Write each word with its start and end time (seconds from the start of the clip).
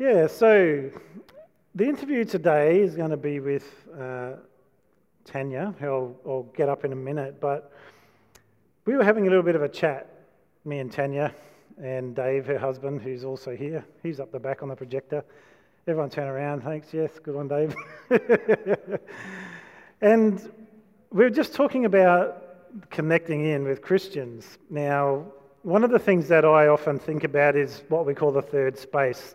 Yeah, 0.00 0.28
so 0.28 0.92
the 1.74 1.84
interview 1.84 2.24
today 2.24 2.82
is 2.82 2.94
going 2.94 3.10
to 3.10 3.16
be 3.16 3.40
with 3.40 3.66
uh, 3.98 4.34
Tanya, 5.24 5.74
who 5.80 5.86
I'll, 5.86 6.16
I'll, 6.24 6.42
get 6.54 6.68
up 6.68 6.84
in 6.84 6.92
a 6.92 6.96
minute. 6.96 7.40
But 7.40 7.72
we 8.84 8.94
were 8.94 9.02
having 9.02 9.26
a 9.26 9.28
little 9.28 9.42
bit 9.42 9.56
of 9.56 9.62
a 9.62 9.68
chat, 9.68 10.08
me 10.64 10.78
and 10.78 10.92
Tanya, 10.92 11.34
and 11.82 12.14
Dave, 12.14 12.46
her 12.46 12.60
husband, 12.60 13.02
who's 13.02 13.24
also 13.24 13.56
here. 13.56 13.84
He's 14.04 14.20
up 14.20 14.30
the 14.30 14.38
back 14.38 14.62
on 14.62 14.68
the 14.68 14.76
projector. 14.76 15.24
Everyone 15.88 16.10
turn 16.10 16.28
around. 16.28 16.62
Thanks. 16.62 16.94
Yes, 16.94 17.18
good 17.20 17.34
one, 17.34 17.48
Dave. 17.48 17.74
and 20.00 20.52
we 21.10 21.24
were 21.24 21.28
just 21.28 21.54
talking 21.54 21.86
about 21.86 22.90
connecting 22.90 23.46
in 23.46 23.64
with 23.64 23.82
Christians. 23.82 24.58
Now, 24.70 25.26
one 25.62 25.82
of 25.82 25.90
the 25.90 25.98
things 25.98 26.28
that 26.28 26.44
I 26.44 26.68
often 26.68 27.00
think 27.00 27.24
about 27.24 27.56
is 27.56 27.82
what 27.88 28.06
we 28.06 28.14
call 28.14 28.30
the 28.30 28.42
third 28.42 28.78
space. 28.78 29.34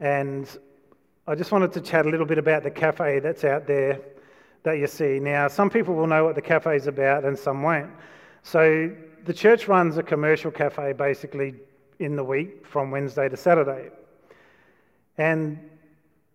And 0.00 0.48
I 1.26 1.34
just 1.34 1.52
wanted 1.52 1.72
to 1.74 1.80
chat 1.80 2.06
a 2.06 2.08
little 2.08 2.26
bit 2.26 2.38
about 2.38 2.62
the 2.62 2.70
cafe 2.70 3.20
that's 3.20 3.44
out 3.44 3.66
there 3.66 4.00
that 4.62 4.78
you 4.78 4.86
see. 4.86 5.20
Now, 5.20 5.48
some 5.48 5.70
people 5.70 5.94
will 5.94 6.06
know 6.06 6.24
what 6.24 6.34
the 6.34 6.42
cafe 6.42 6.76
is 6.76 6.86
about 6.86 7.24
and 7.24 7.38
some 7.38 7.62
won't. 7.62 7.90
So, 8.42 8.90
the 9.26 9.34
church 9.34 9.68
runs 9.68 9.98
a 9.98 10.02
commercial 10.02 10.50
cafe 10.50 10.94
basically 10.94 11.54
in 11.98 12.16
the 12.16 12.24
week 12.24 12.66
from 12.66 12.90
Wednesday 12.90 13.28
to 13.28 13.36
Saturday. 13.36 13.90
And 15.18 15.58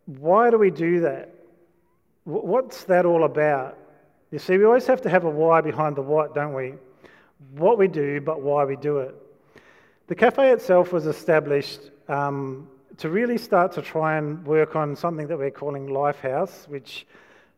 why 0.05 0.51
do 0.51 0.57
we 0.57 0.69
do 0.69 0.99
that? 1.01 1.33
What's 2.25 2.83
that 2.83 3.05
all 3.05 3.23
about? 3.23 3.77
You 4.31 4.39
see, 4.39 4.57
we 4.57 4.65
always 4.65 4.85
have 4.85 5.01
to 5.01 5.09
have 5.09 5.23
a 5.23 5.29
why 5.29 5.61
behind 5.61 5.95
the 5.95 6.01
what, 6.03 6.35
don't 6.35 6.53
we? 6.53 6.75
What 7.53 7.77
we 7.77 7.87
do, 7.87 8.21
but 8.21 8.41
why 8.41 8.63
we 8.65 8.75
do 8.75 8.99
it. 8.99 9.15
The 10.07 10.15
cafe 10.15 10.51
itself 10.51 10.93
was 10.93 11.07
established 11.07 11.89
um, 12.07 12.67
to 12.97 13.09
really 13.09 13.37
start 13.37 13.73
to 13.73 13.81
try 13.81 14.17
and 14.17 14.45
work 14.45 14.75
on 14.75 14.95
something 14.95 15.27
that 15.27 15.37
we're 15.37 15.51
calling 15.51 15.87
Lifehouse, 15.87 16.67
which 16.67 17.05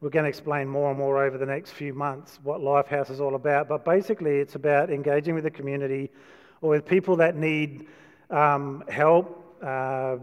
we're 0.02 0.10
going 0.10 0.24
to 0.24 0.30
explain 0.30 0.68
more 0.68 0.90
and 0.90 0.98
more 0.98 1.24
over 1.24 1.38
the 1.38 1.46
next 1.46 1.72
few 1.72 1.94
months 1.94 2.40
what 2.44 2.60
Lifehouse 2.62 3.12
is 3.12 3.20
all 3.20 3.36
about. 3.36 3.68
But 3.68 3.86
basically, 3.86 4.38
it's 4.38 4.56
about 4.56 4.90
engaging 4.90 5.36
with 5.36 5.44
the 5.44 5.52
community 5.52 6.10
or 6.62 6.72
with 6.72 6.86
people 6.86 7.16
that 7.18 7.36
need 7.36 7.88
um, 8.30 8.84
help, 8.90 9.58
uh, 9.64 10.18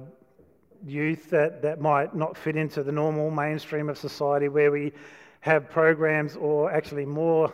youth 0.85 1.31
that, 1.31 1.63
that 1.63 1.81
might 1.81 2.15
not 2.15 2.37
fit 2.37 2.57
into 2.57 2.83
the 2.83 2.93
normal 2.93 3.31
mainstream 3.31 3.89
of 3.89 3.99
society, 3.99 4.49
where 4.49 4.71
we 4.71 4.93
have 5.41 5.71
programs 5.71 6.37
or 6.37 6.73
actually 6.73 7.05
more, 7.05 7.53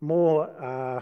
more 0.00 0.50
uh, 0.62 1.00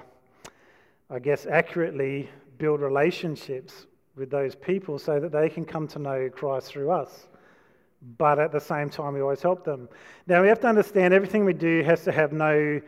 I 1.11 1.19
guess, 1.19 1.47
accurately 1.47 2.28
build 2.59 2.81
relationships 2.81 3.87
with 4.17 4.31
those 4.31 4.55
people 4.55 4.98
so 4.98 5.19
that 5.20 5.33
they 5.33 5.48
can 5.48 5.65
come 5.65 5.89
to 5.89 5.98
know 5.98 6.31
Christ 6.31 6.69
through 6.69 6.91
us. 6.91 7.27
But 8.19 8.39
at 8.39 8.53
the 8.53 8.61
same 8.61 8.91
time, 8.91 9.15
we 9.15 9.21
always 9.21 9.43
help 9.43 9.65
them. 9.65 9.89
Now, 10.27 10.43
we 10.43 10.48
have 10.48 10.61
to 10.61 10.67
understand 10.69 11.15
everything 11.15 11.45
we 11.45 11.55
do 11.55 11.83
has 11.83 12.05
to 12.05 12.12
have 12.12 12.33
no 12.33 12.81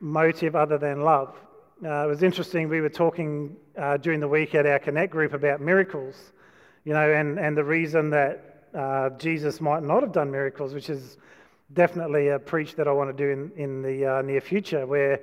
motive 0.00 0.56
other 0.56 0.78
than 0.78 1.02
love. 1.02 1.34
Uh, 1.84 2.04
it 2.04 2.08
was 2.08 2.22
interesting, 2.22 2.68
we 2.68 2.80
were 2.80 2.88
talking 2.88 3.56
uh, 3.76 3.96
during 3.98 4.20
the 4.20 4.28
week 4.28 4.54
at 4.54 4.64
our 4.64 4.78
Connect 4.78 5.12
group 5.12 5.32
about 5.34 5.60
miracles, 5.60 6.32
you 6.84 6.92
know, 6.92 7.12
and, 7.12 7.38
and 7.38 7.56
the 7.56 7.64
reason 7.64 8.10
that 8.10 8.68
uh, 8.74 9.10
Jesus 9.10 9.60
might 9.60 9.82
not 9.82 10.02
have 10.02 10.12
done 10.12 10.30
miracles, 10.30 10.72
which 10.72 10.88
is 10.88 11.18
definitely 11.72 12.28
a 12.28 12.38
preach 12.38 12.74
that 12.76 12.88
I 12.88 12.92
want 12.92 13.14
to 13.14 13.24
do 13.24 13.30
in, 13.30 13.52
in 13.56 13.82
the 13.82 14.06
uh, 14.06 14.22
near 14.22 14.40
future, 14.40 14.86
where, 14.86 15.20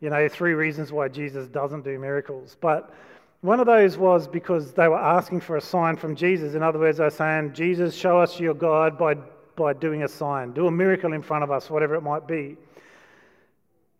you 0.00 0.10
know, 0.10 0.28
three 0.28 0.52
reasons 0.52 0.92
why 0.92 1.08
Jesus 1.08 1.48
doesn't 1.48 1.84
do 1.84 1.98
miracles. 1.98 2.56
But 2.60 2.92
one 3.44 3.60
of 3.60 3.66
those 3.66 3.98
was 3.98 4.26
because 4.26 4.72
they 4.72 4.88
were 4.88 4.98
asking 4.98 5.38
for 5.38 5.58
a 5.58 5.60
sign 5.60 5.98
from 5.98 6.16
Jesus. 6.16 6.54
In 6.54 6.62
other 6.62 6.78
words, 6.78 6.96
they 6.96 7.04
were 7.04 7.10
saying, 7.10 7.52
Jesus, 7.52 7.94
show 7.94 8.18
us 8.18 8.40
your 8.40 8.54
God 8.54 8.96
by, 8.96 9.16
by 9.54 9.74
doing 9.74 10.02
a 10.02 10.08
sign, 10.08 10.52
do 10.52 10.66
a 10.66 10.70
miracle 10.70 11.12
in 11.12 11.20
front 11.20 11.44
of 11.44 11.50
us, 11.50 11.68
whatever 11.68 11.94
it 11.94 12.00
might 12.00 12.26
be. 12.26 12.56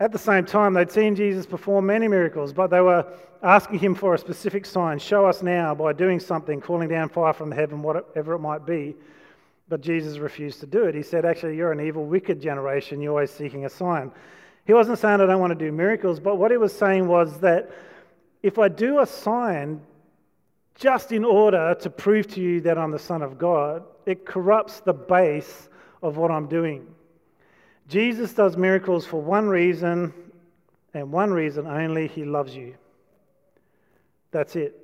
At 0.00 0.12
the 0.12 0.18
same 0.18 0.46
time, 0.46 0.72
they'd 0.72 0.90
seen 0.90 1.14
Jesus 1.14 1.44
perform 1.44 1.84
many 1.84 2.08
miracles, 2.08 2.54
but 2.54 2.68
they 2.68 2.80
were 2.80 3.06
asking 3.42 3.80
him 3.80 3.94
for 3.94 4.14
a 4.14 4.18
specific 4.18 4.64
sign. 4.64 4.98
Show 4.98 5.26
us 5.26 5.42
now 5.42 5.74
by 5.74 5.92
doing 5.92 6.20
something, 6.20 6.58
calling 6.58 6.88
down 6.88 7.10
fire 7.10 7.34
from 7.34 7.50
heaven, 7.50 7.82
whatever 7.82 8.32
it 8.32 8.38
might 8.38 8.64
be. 8.64 8.96
But 9.68 9.82
Jesus 9.82 10.16
refused 10.16 10.60
to 10.60 10.66
do 10.66 10.84
it. 10.84 10.94
He 10.94 11.02
said, 11.02 11.26
Actually, 11.26 11.58
you're 11.58 11.70
an 11.70 11.86
evil, 11.86 12.06
wicked 12.06 12.40
generation. 12.40 12.98
You're 12.98 13.12
always 13.12 13.30
seeking 13.30 13.66
a 13.66 13.70
sign. 13.70 14.10
He 14.66 14.72
wasn't 14.72 14.98
saying, 14.98 15.20
I 15.20 15.26
don't 15.26 15.38
want 15.38 15.50
to 15.50 15.64
do 15.66 15.70
miracles, 15.70 16.18
but 16.18 16.36
what 16.36 16.50
he 16.50 16.56
was 16.56 16.72
saying 16.72 17.06
was 17.06 17.40
that 17.40 17.70
if 18.44 18.58
I 18.58 18.68
do 18.68 19.00
a 19.00 19.06
sign 19.06 19.80
just 20.74 21.12
in 21.12 21.24
order 21.24 21.74
to 21.80 21.88
prove 21.88 22.26
to 22.34 22.42
you 22.42 22.60
that 22.60 22.76
I'm 22.76 22.90
the 22.90 22.98
Son 22.98 23.22
of 23.22 23.38
God, 23.38 23.84
it 24.04 24.26
corrupts 24.26 24.80
the 24.80 24.92
base 24.92 25.70
of 26.02 26.18
what 26.18 26.30
I'm 26.30 26.46
doing. 26.46 26.86
Jesus 27.88 28.34
does 28.34 28.58
miracles 28.58 29.06
for 29.06 29.18
one 29.22 29.48
reason 29.48 30.12
and 30.92 31.10
one 31.10 31.32
reason 31.32 31.66
only 31.66 32.06
He 32.06 32.26
loves 32.26 32.54
you. 32.54 32.74
That's 34.30 34.56
it. 34.56 34.78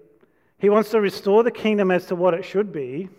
He 0.56 0.70
wants 0.70 0.88
to 0.92 1.00
restore 1.02 1.42
the 1.42 1.50
kingdom 1.50 1.90
as 1.90 2.06
to 2.06 2.16
what 2.16 2.32
it 2.32 2.46
should 2.46 2.72
be. 2.72 3.10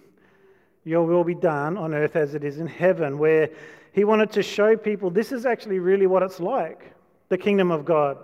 Your 0.85 1.05
will 1.05 1.23
be 1.23 1.35
done 1.35 1.77
on 1.77 1.93
earth 1.93 2.15
as 2.15 2.33
it 2.33 2.43
is 2.43 2.57
in 2.57 2.65
heaven, 2.65 3.19
where 3.19 3.51
He 3.91 4.05
wanted 4.05 4.31
to 4.31 4.41
show 4.41 4.75
people 4.75 5.11
this 5.11 5.31
is 5.31 5.45
actually 5.45 5.77
really 5.77 6.07
what 6.07 6.23
it's 6.23 6.39
like 6.39 6.95
the 7.29 7.37
kingdom 7.37 7.69
of 7.69 7.85
God. 7.85 8.17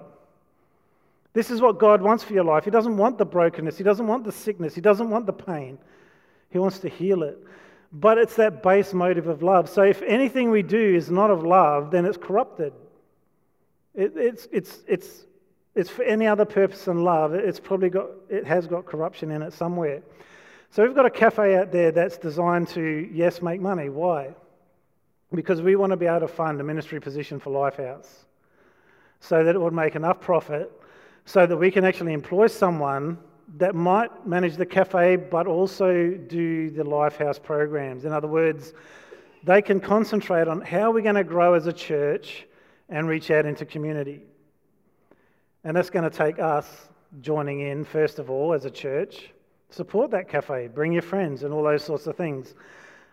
This 1.34 1.52
is 1.52 1.62
what 1.62 1.78
God 1.78 2.02
wants 2.02 2.24
for 2.24 2.34
your 2.34 2.44
life. 2.44 2.66
He 2.66 2.72
doesn't 2.72 2.98
want 2.98 3.18
the 3.18 3.26
brokenness, 3.26 3.78
He 3.78 3.84
doesn't 3.84 4.08
want 4.08 4.24
the 4.24 4.32
sickness, 4.32 4.74
He 4.74 4.82
doesn't 4.82 5.10
want 5.10 5.26
the 5.26 5.34
pain. 5.34 5.78
He 6.50 6.60
wants 6.60 6.80
to 6.80 6.90
heal 6.90 7.24
it. 7.24 7.38
But 7.92 8.18
it's 8.18 8.36
that 8.36 8.64
base 8.64 8.94
motive 8.94 9.28
of 9.28 9.44
love. 9.44 9.70
So 9.70 9.84
if 9.84 10.02
anything 10.02 10.52
we 10.52 10.62
do 10.62 10.96
is 10.96 11.10
not 11.10 11.30
of 11.30 11.44
love, 11.44 11.92
then 11.92 12.06
it's 12.06 12.18
corrupted. 12.18 12.74
It, 13.96 14.14
it's, 14.16 14.48
it's, 14.52 14.84
it's, 14.88 15.26
it's 15.74 15.90
for 15.90 16.04
any 16.04 16.28
other 16.28 16.46
purpose 16.46 16.86
than 16.86 17.04
love. 17.04 17.34
It's 17.34 17.60
probably 17.60 17.90
got, 17.90 18.08
it 18.30 18.46
has 18.46 18.68
got 18.68 18.86
corruption 18.86 19.32
in 19.32 19.42
it 19.42 19.54
somewhere. 19.54 20.02
So 20.70 20.84
we've 20.84 20.96
got 20.96 21.06
a 21.06 21.10
cafe 21.10 21.56
out 21.56 21.72
there 21.72 21.92
that's 21.92 22.18
designed 22.18 22.68
to, 22.70 23.10
yes, 23.12 23.42
make 23.42 23.62
money. 23.62 23.90
Why? 23.90 24.36
Because 25.34 25.62
we 25.62 25.76
want 25.76 25.92
to 25.92 25.98
be 25.98 26.06
able 26.06 26.22
to 26.22 26.28
fund 26.28 26.60
a 26.60 26.64
ministry 26.64 27.00
position 27.00 27.40
for 27.40 27.52
Lifehouse 27.52 28.08
so 29.20 29.44
that 29.44 29.56
it 29.56 29.60
would 29.60 29.74
make 29.74 29.96
enough 29.96 30.20
profit 30.20 30.72
so 31.28 31.46
that 31.46 31.58
we 31.58 31.70
can 31.70 31.84
actually 31.84 32.14
employ 32.14 32.48
someone 32.48 33.18
that 33.58 33.76
might 33.76 34.26
manage 34.26 34.56
the 34.56 34.66
cafe 34.66 35.18
but 35.18 35.46
also 35.46 36.12
do 36.12 36.70
the 36.70 36.84
Lifehouse 36.84 37.42
programs. 37.42 38.06
In 38.06 38.14
other 38.14 38.30
words, 38.30 38.74
they 39.44 39.62
can 39.62 39.82
concentrate 39.82 40.48
on 40.48 40.62
how 40.62 40.90
we're 40.90 41.02
going 41.02 41.16
to 41.16 41.26
grow 41.26 41.54
as 41.54 41.68
a 41.68 41.74
church 41.74 42.48
and 42.88 43.10
reach 43.10 43.30
out 43.30 43.46
into 43.46 43.66
community. 43.66 44.22
And 45.66 45.76
that's 45.76 45.90
going 45.90 46.10
to 46.10 46.18
take 46.18 46.40
us 46.40 46.88
joining 47.20 47.60
in, 47.60 47.84
first 47.84 48.20
of 48.20 48.30
all, 48.30 48.54
as 48.54 48.64
a 48.64 48.72
church. 48.72 49.30
Support 49.70 50.12
that 50.12 50.30
cafe, 50.30 50.70
bring 50.70 50.94
your 50.94 51.02
friends, 51.02 51.44
and 51.44 51.54
all 51.54 51.64
those 51.64 51.84
sorts 51.84 52.08
of 52.08 52.16
things. 52.16 52.56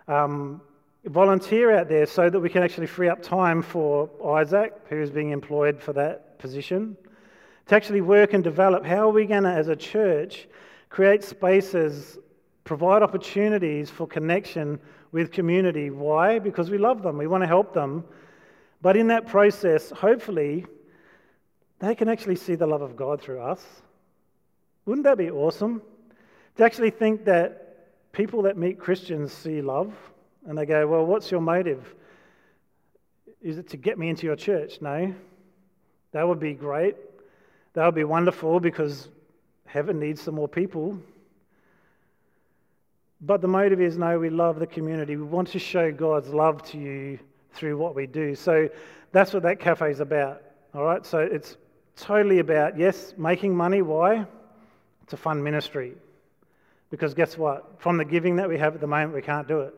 Um, 0.06 0.60
volunteer 1.06 1.76
out 1.76 1.88
there 1.88 2.06
so 2.06 2.30
that 2.30 2.38
we 2.38 2.48
can 2.48 2.62
actually 2.62 2.86
free 2.86 3.08
up 3.08 3.22
time 3.22 3.60
for 3.60 4.08
Isaac, 4.38 4.72
who's 4.88 5.10
being 5.10 5.30
employed 5.30 5.82
for 5.82 5.92
that 5.94 6.38
position 6.38 6.96
to 7.66 7.74
actually 7.74 8.00
work 8.00 8.34
and 8.34 8.44
develop 8.44 8.84
how 8.84 9.08
are 9.08 9.12
we 9.12 9.26
going 9.26 9.44
to, 9.44 9.50
as 9.50 9.68
a 9.68 9.76
church, 9.76 10.46
create 10.90 11.24
spaces, 11.24 12.18
provide 12.64 13.02
opportunities 13.02 13.90
for 13.90 14.06
connection 14.06 14.78
with 15.12 15.32
community. 15.32 15.90
Why? 15.90 16.38
Because 16.38 16.70
we 16.70 16.78
love 16.78 17.02
them, 17.02 17.18
we 17.18 17.26
want 17.26 17.42
to 17.42 17.46
help 17.48 17.72
them. 17.72 18.04
But 18.82 18.96
in 18.96 19.08
that 19.08 19.26
process, 19.26 19.90
hopefully, 19.90 20.66
they 21.78 21.94
can 21.94 22.08
actually 22.08 22.36
see 22.36 22.54
the 22.54 22.66
love 22.66 22.82
of 22.82 22.96
God 22.96 23.20
through 23.20 23.40
us. 23.40 23.64
Wouldn't 24.86 25.04
that 25.04 25.16
be 25.16 25.30
awesome? 25.30 25.80
To 26.56 26.64
actually 26.64 26.90
think 26.90 27.24
that 27.24 28.12
people 28.12 28.42
that 28.42 28.56
meet 28.56 28.78
Christians 28.78 29.32
see 29.32 29.62
love 29.62 29.94
and 30.46 30.56
they 30.56 30.66
go, 30.66 30.86
Well, 30.86 31.06
what's 31.06 31.30
your 31.30 31.40
motive? 31.40 31.94
Is 33.40 33.58
it 33.58 33.68
to 33.70 33.76
get 33.76 33.98
me 33.98 34.08
into 34.08 34.26
your 34.26 34.36
church? 34.36 34.80
No. 34.80 35.14
That 36.12 36.28
would 36.28 36.40
be 36.40 36.54
great. 36.54 36.96
That 37.74 37.84
would 37.84 37.94
be 37.94 38.04
wonderful 38.04 38.60
because 38.60 39.08
heaven 39.66 39.98
needs 40.00 40.22
some 40.22 40.34
more 40.34 40.48
people. 40.48 40.98
But 43.20 43.40
the 43.40 43.48
motive 43.48 43.80
is 43.80 43.98
no, 43.98 44.18
we 44.18 44.30
love 44.30 44.58
the 44.58 44.66
community. 44.66 45.16
We 45.16 45.24
want 45.24 45.48
to 45.48 45.58
show 45.58 45.90
God's 45.90 46.28
love 46.28 46.62
to 46.70 46.78
you 46.78 47.18
through 47.52 47.76
what 47.76 47.94
we 47.94 48.06
do. 48.06 48.34
So 48.34 48.68
that's 49.12 49.32
what 49.32 49.42
that 49.42 49.60
cafe 49.60 49.90
is 49.90 50.00
about. 50.00 50.42
All 50.74 50.84
right, 50.84 51.04
so 51.04 51.18
it's 51.18 51.56
totally 51.96 52.40
about, 52.40 52.78
yes, 52.78 53.14
making 53.16 53.56
money. 53.56 53.82
Why? 53.82 54.26
To 55.08 55.16
fund 55.16 55.42
ministry. 55.42 55.94
Because 56.90 57.14
guess 57.14 57.36
what? 57.38 57.80
From 57.80 57.96
the 57.96 58.04
giving 58.04 58.36
that 58.36 58.48
we 58.48 58.58
have 58.58 58.74
at 58.74 58.80
the 58.80 58.86
moment, 58.86 59.14
we 59.14 59.22
can't 59.22 59.48
do 59.48 59.60
it. 59.60 59.74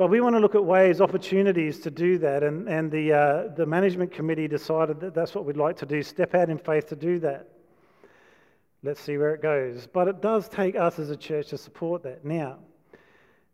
But 0.00 0.08
we 0.08 0.22
want 0.22 0.34
to 0.34 0.40
look 0.40 0.54
at 0.54 0.64
ways, 0.64 1.02
opportunities 1.02 1.78
to 1.80 1.90
do 1.90 2.16
that. 2.20 2.42
And, 2.42 2.66
and 2.70 2.90
the, 2.90 3.12
uh, 3.12 3.48
the 3.54 3.66
management 3.66 4.10
committee 4.10 4.48
decided 4.48 4.98
that 5.00 5.12
that's 5.12 5.34
what 5.34 5.44
we'd 5.44 5.58
like 5.58 5.76
to 5.76 5.84
do 5.84 6.02
step 6.02 6.34
out 6.34 6.48
in 6.48 6.56
faith 6.56 6.86
to 6.86 6.96
do 6.96 7.18
that. 7.18 7.46
let's 8.82 8.98
see 8.98 9.18
where 9.18 9.34
it 9.34 9.42
goes. 9.42 9.86
But 9.86 10.08
it 10.08 10.22
does 10.22 10.48
take 10.48 10.74
us 10.74 10.98
as 10.98 11.10
a 11.10 11.16
church 11.16 11.48
to 11.48 11.58
support 11.58 12.02
that. 12.04 12.24
Now, 12.24 12.60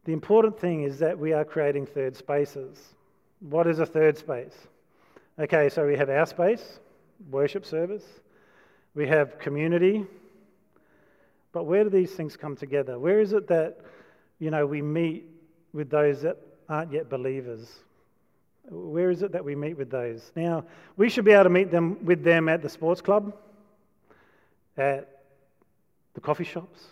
the 0.04 0.12
important 0.12 0.56
thing 0.56 0.84
is 0.84 1.00
that 1.00 1.18
we 1.18 1.32
are 1.32 1.44
creating 1.44 1.86
third 1.86 2.16
spaces. 2.16 2.94
What 3.40 3.66
is 3.66 3.80
a 3.80 3.86
third 3.86 4.16
space? 4.16 4.54
Okay, 5.40 5.68
so 5.68 5.84
we 5.84 5.96
have 5.96 6.10
our 6.10 6.26
space, 6.26 6.78
worship 7.28 7.66
service, 7.66 8.04
we 8.94 9.08
have 9.08 9.40
community, 9.40 10.06
but 11.50 11.64
where 11.64 11.82
do 11.82 11.90
these 11.90 12.12
things 12.12 12.36
come 12.36 12.54
together? 12.54 13.00
Where 13.00 13.18
is 13.18 13.32
it 13.32 13.48
that, 13.48 13.80
you 14.38 14.52
know, 14.52 14.64
we 14.64 14.80
meet 14.80 15.35
with 15.76 15.90
those 15.90 16.22
that 16.22 16.38
aren't 16.68 16.92
yet 16.92 17.08
believers? 17.08 17.72
Where 18.68 19.10
is 19.10 19.22
it 19.22 19.30
that 19.32 19.44
we 19.44 19.54
meet 19.54 19.76
with 19.76 19.90
those? 19.90 20.32
Now, 20.34 20.64
we 20.96 21.08
should 21.08 21.24
be 21.24 21.32
able 21.32 21.44
to 21.44 21.50
meet 21.50 21.70
them 21.70 22.04
with 22.04 22.24
them 22.24 22.48
at 22.48 22.62
the 22.62 22.68
sports 22.68 23.00
club, 23.00 23.36
at 24.76 25.22
the 26.14 26.20
coffee 26.20 26.44
shops, 26.44 26.82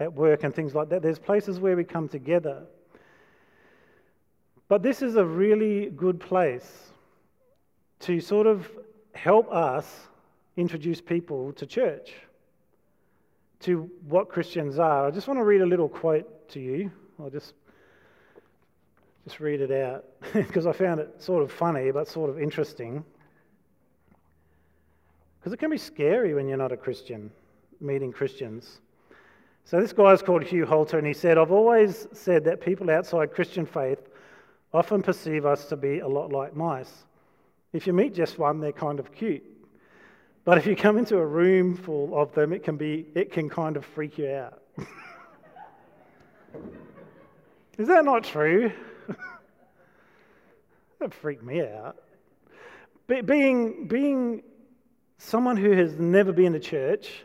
at 0.00 0.12
work, 0.12 0.42
and 0.42 0.52
things 0.52 0.74
like 0.74 0.88
that. 0.88 1.02
There's 1.02 1.20
places 1.20 1.60
where 1.60 1.76
we 1.76 1.84
come 1.84 2.08
together. 2.08 2.64
But 4.66 4.82
this 4.82 5.02
is 5.02 5.14
a 5.16 5.24
really 5.24 5.90
good 5.90 6.18
place 6.18 6.90
to 8.00 8.20
sort 8.20 8.46
of 8.46 8.68
help 9.14 9.52
us 9.52 10.08
introduce 10.56 11.00
people 11.00 11.52
to 11.52 11.66
church, 11.66 12.14
to 13.60 13.88
what 14.08 14.28
Christians 14.28 14.78
are. 14.78 15.06
I 15.06 15.10
just 15.10 15.28
want 15.28 15.38
to 15.38 15.44
read 15.44 15.60
a 15.60 15.66
little 15.66 15.88
quote 15.88 16.48
to 16.50 16.60
you. 16.60 16.90
I'll 17.20 17.30
just 17.30 17.54
just 19.24 19.40
read 19.40 19.60
it 19.60 19.70
out 19.70 20.04
because 20.32 20.66
I 20.66 20.72
found 20.72 21.00
it 21.00 21.22
sort 21.22 21.42
of 21.42 21.50
funny 21.50 21.90
but 21.90 22.06
sort 22.06 22.30
of 22.30 22.40
interesting. 22.40 23.04
Because 25.40 25.52
it 25.52 25.58
can 25.58 25.70
be 25.70 25.78
scary 25.78 26.34
when 26.34 26.48
you're 26.48 26.56
not 26.56 26.72
a 26.72 26.76
Christian, 26.76 27.30
meeting 27.80 28.12
Christians. 28.12 28.80
So 29.66 29.80
this 29.80 29.92
guy 29.92 30.12
is 30.12 30.20
called 30.22 30.42
Hugh 30.42 30.66
Halter, 30.66 30.98
and 30.98 31.06
he 31.06 31.14
said, 31.14 31.38
I've 31.38 31.52
always 31.52 32.06
said 32.12 32.44
that 32.44 32.60
people 32.60 32.90
outside 32.90 33.32
Christian 33.32 33.64
faith 33.64 33.98
often 34.74 35.02
perceive 35.02 35.46
us 35.46 35.66
to 35.66 35.76
be 35.76 36.00
a 36.00 36.08
lot 36.08 36.32
like 36.32 36.54
mice. 36.54 37.04
If 37.72 37.86
you 37.86 37.92
meet 37.92 38.14
just 38.14 38.38
one, 38.38 38.60
they're 38.60 38.72
kind 38.72 38.98
of 39.00 39.12
cute. 39.12 39.42
But 40.44 40.58
if 40.58 40.66
you 40.66 40.76
come 40.76 40.98
into 40.98 41.16
a 41.16 41.26
room 41.26 41.76
full 41.76 42.14
of 42.18 42.34
them, 42.34 42.52
it 42.52 42.62
can, 42.62 42.76
be, 42.76 43.06
it 43.14 43.32
can 43.32 43.48
kind 43.48 43.76
of 43.76 43.84
freak 43.86 44.18
you 44.18 44.28
out. 44.28 44.62
is 47.78 47.88
that 47.88 48.04
not 48.04 48.24
true? 48.24 48.70
That 51.04 51.12
freaked 51.12 51.44
me 51.44 51.60
out. 51.60 51.96
Be, 53.06 53.20
being, 53.20 53.86
being 53.86 54.42
someone 55.18 55.58
who 55.58 55.72
has 55.72 55.98
never 55.98 56.32
been 56.32 56.54
to 56.54 56.58
church, 56.58 57.24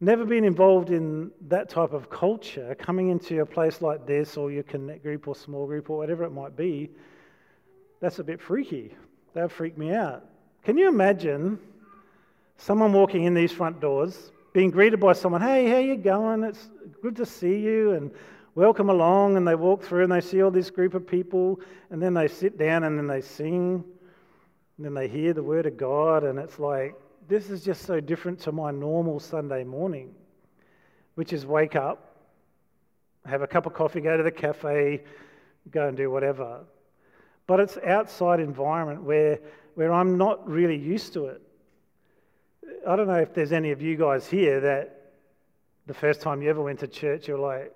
never 0.00 0.24
been 0.24 0.42
involved 0.42 0.90
in 0.90 1.30
that 1.46 1.68
type 1.68 1.92
of 1.92 2.10
culture, 2.10 2.74
coming 2.74 3.10
into 3.10 3.42
a 3.42 3.46
place 3.46 3.80
like 3.80 4.08
this 4.08 4.36
or 4.36 4.50
your 4.50 4.64
connect 4.64 5.04
group 5.04 5.28
or 5.28 5.36
small 5.36 5.68
group 5.68 5.88
or 5.88 5.98
whatever 5.98 6.24
it 6.24 6.32
might 6.32 6.56
be, 6.56 6.90
that's 8.00 8.18
a 8.18 8.24
bit 8.24 8.40
freaky. 8.40 8.92
That 9.34 9.52
freaked 9.52 9.78
me 9.78 9.92
out. 9.92 10.24
Can 10.64 10.76
you 10.76 10.88
imagine 10.88 11.60
someone 12.56 12.92
walking 12.92 13.22
in 13.22 13.34
these 13.34 13.52
front 13.52 13.80
doors, 13.80 14.32
being 14.52 14.72
greeted 14.72 14.98
by 14.98 15.12
someone, 15.12 15.42
hey, 15.42 15.70
how 15.70 15.78
you 15.78 15.94
going? 15.96 16.42
It's 16.42 16.70
good 17.02 17.14
to 17.16 17.26
see 17.26 17.56
you, 17.56 17.92
and 17.92 18.10
welcome 18.56 18.88
along, 18.88 19.36
and 19.36 19.46
they 19.46 19.54
walk 19.54 19.82
through 19.82 20.02
and 20.02 20.10
they 20.10 20.20
see 20.20 20.42
all 20.42 20.50
this 20.50 20.70
group 20.70 20.94
of 20.94 21.06
people, 21.06 21.60
and 21.90 22.02
then 22.02 22.14
they 22.14 22.26
sit 22.26 22.58
down 22.58 22.84
and 22.84 22.98
then 22.98 23.06
they 23.06 23.20
sing, 23.20 23.84
and 24.76 24.86
then 24.86 24.94
they 24.94 25.06
hear 25.06 25.34
the 25.34 25.42
word 25.42 25.66
of 25.66 25.76
God, 25.76 26.24
and 26.24 26.38
it's 26.38 26.58
like, 26.58 26.96
this 27.28 27.50
is 27.50 27.62
just 27.62 27.82
so 27.82 28.00
different 28.00 28.40
to 28.40 28.52
my 28.52 28.70
normal 28.70 29.20
Sunday 29.20 29.62
morning, 29.62 30.14
which 31.16 31.34
is 31.34 31.44
wake 31.44 31.76
up, 31.76 32.16
have 33.26 33.42
a 33.42 33.46
cup 33.46 33.66
of 33.66 33.74
coffee, 33.74 34.00
go 34.00 34.16
to 34.16 34.22
the 34.22 34.30
cafe, 34.30 35.04
go 35.70 35.88
and 35.88 35.96
do 35.96 36.10
whatever. 36.10 36.60
But 37.46 37.60
it's 37.60 37.76
outside 37.86 38.40
environment 38.40 39.02
where, 39.02 39.38
where 39.74 39.92
I'm 39.92 40.16
not 40.16 40.48
really 40.48 40.78
used 40.78 41.12
to 41.12 41.26
it. 41.26 41.42
I 42.88 42.96
don't 42.96 43.06
know 43.06 43.14
if 43.14 43.34
there's 43.34 43.52
any 43.52 43.70
of 43.72 43.82
you 43.82 43.96
guys 43.96 44.26
here 44.26 44.60
that 44.60 45.12
the 45.86 45.94
first 45.94 46.22
time 46.22 46.40
you 46.40 46.48
ever 46.48 46.62
went 46.62 46.80
to 46.80 46.88
church, 46.88 47.28
you're 47.28 47.38
like, 47.38 47.72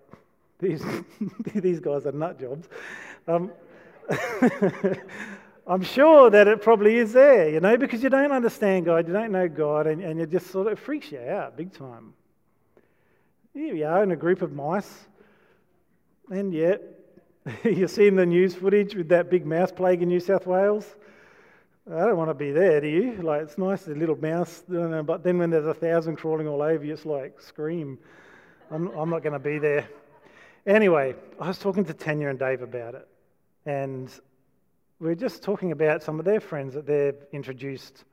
these, 0.61 0.85
these 1.55 1.81
guys 1.81 2.07
are 2.07 2.13
nut 2.13 2.39
jobs. 2.39 2.69
Um, 3.27 3.51
I'm 5.67 5.83
sure 5.83 6.31
that 6.31 6.49
it 6.49 6.63
probably 6.63 6.97
is 6.97 7.13
there, 7.13 7.49
you 7.49 7.61
know, 7.61 7.77
because 7.77 8.03
you 8.03 8.09
don't 8.09 8.33
understand 8.33 8.87
God, 8.87 9.07
you 9.07 9.13
don't 9.13 9.31
know 9.31 9.49
God, 9.49 9.87
and, 9.87 10.03
and 10.03 10.21
it 10.21 10.31
just 10.31 10.49
sort 10.49 10.67
of 10.67 10.79
freaks 10.79 11.13
you 11.13 11.21
out 11.21 11.57
big 11.57 11.73
time. 11.73 12.15
Here 13.55 13.75
we 13.75 13.83
are 13.85 14.03
in 14.03 14.11
a 14.11 14.17
group 14.17 14.43
of 14.43 14.53
mice, 14.53 15.07
and 16.31 16.53
yet 16.53 16.83
you're 17.65 17.89
seeing 17.89 18.17
the 18.17 18.27
news 18.27 18.55
footage 18.55 18.95
with 18.95 19.09
that 19.11 19.31
big 19.31 19.47
mouse 19.47 19.71
plague 19.71 20.03
in 20.03 20.09
New 20.09 20.21
South 20.21 20.47
Wales. 20.47 20.97
I 21.91 22.01
don't 22.01 22.17
want 22.17 22.31
to 22.31 22.35
be 22.35 22.53
there, 22.53 22.81
do 22.81 22.89
you? 22.89 23.15
Like, 23.23 23.43
it's 23.43 23.59
nice, 23.59 23.83
the 23.83 23.95
little 23.95 24.17
mouse, 24.17 24.63
but 24.69 25.25
then 25.25 25.39
when 25.39 25.51
there's 25.51 25.67
a 25.67 25.75
thousand 25.75 26.17
crawling 26.17 26.47
all 26.47 26.63
over 26.63 26.85
you, 26.85 26.93
it's 26.93 27.07
like, 27.07 27.41
scream. 27.41 27.99
I'm, 28.71 28.89
I'm 28.89 29.11
not 29.11 29.23
going 29.23 29.33
to 29.33 29.39
be 29.39 29.59
there. 29.59 29.89
Anyway, 30.67 31.15
I 31.41 31.49
was 31.49 31.59
talking 31.59 31.87
to 31.87 31.95
Tanya 31.95 32.29
and 32.29 32.39
Dave 32.39 32.61
about 32.61 32.95
it, 32.95 33.09
and 33.65 34.11
we 34.99 35.09
are 35.09 35.15
just 35.15 35.43
talking 35.43 35.73
about 35.73 36.03
some 36.03 36.19
of 36.19 36.27
their 36.27 36.41
friends 36.41 36.75
that 36.75 36.87
they've 36.87 37.17
introduced 37.33 38.05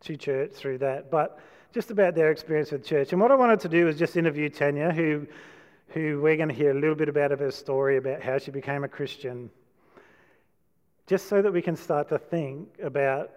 to 0.00 0.14
church 0.14 0.52
through 0.52 0.78
that, 0.78 1.10
but 1.10 1.38
just 1.72 1.90
about 1.90 2.14
their 2.14 2.30
experience 2.30 2.70
with 2.70 2.84
church. 2.84 3.12
And 3.12 3.20
what 3.20 3.30
I 3.30 3.34
wanted 3.34 3.60
to 3.60 3.68
do 3.70 3.86
was 3.86 3.98
just 3.98 4.18
interview 4.18 4.50
Tanya, 4.50 4.92
who, 4.92 5.26
who 5.88 6.20
we're 6.20 6.36
going 6.36 6.50
to 6.50 6.54
hear 6.54 6.72
a 6.72 6.78
little 6.78 6.94
bit 6.94 7.08
about 7.08 7.32
of 7.32 7.38
her 7.38 7.50
story 7.50 7.96
about 7.96 8.20
how 8.20 8.36
she 8.36 8.50
became 8.50 8.84
a 8.84 8.88
Christian, 8.88 9.50
just 11.06 11.28
so 11.28 11.40
that 11.40 11.50
we 11.50 11.62
can 11.62 11.76
start 11.76 12.10
to 12.10 12.18
think 12.18 12.68
about 12.82 13.30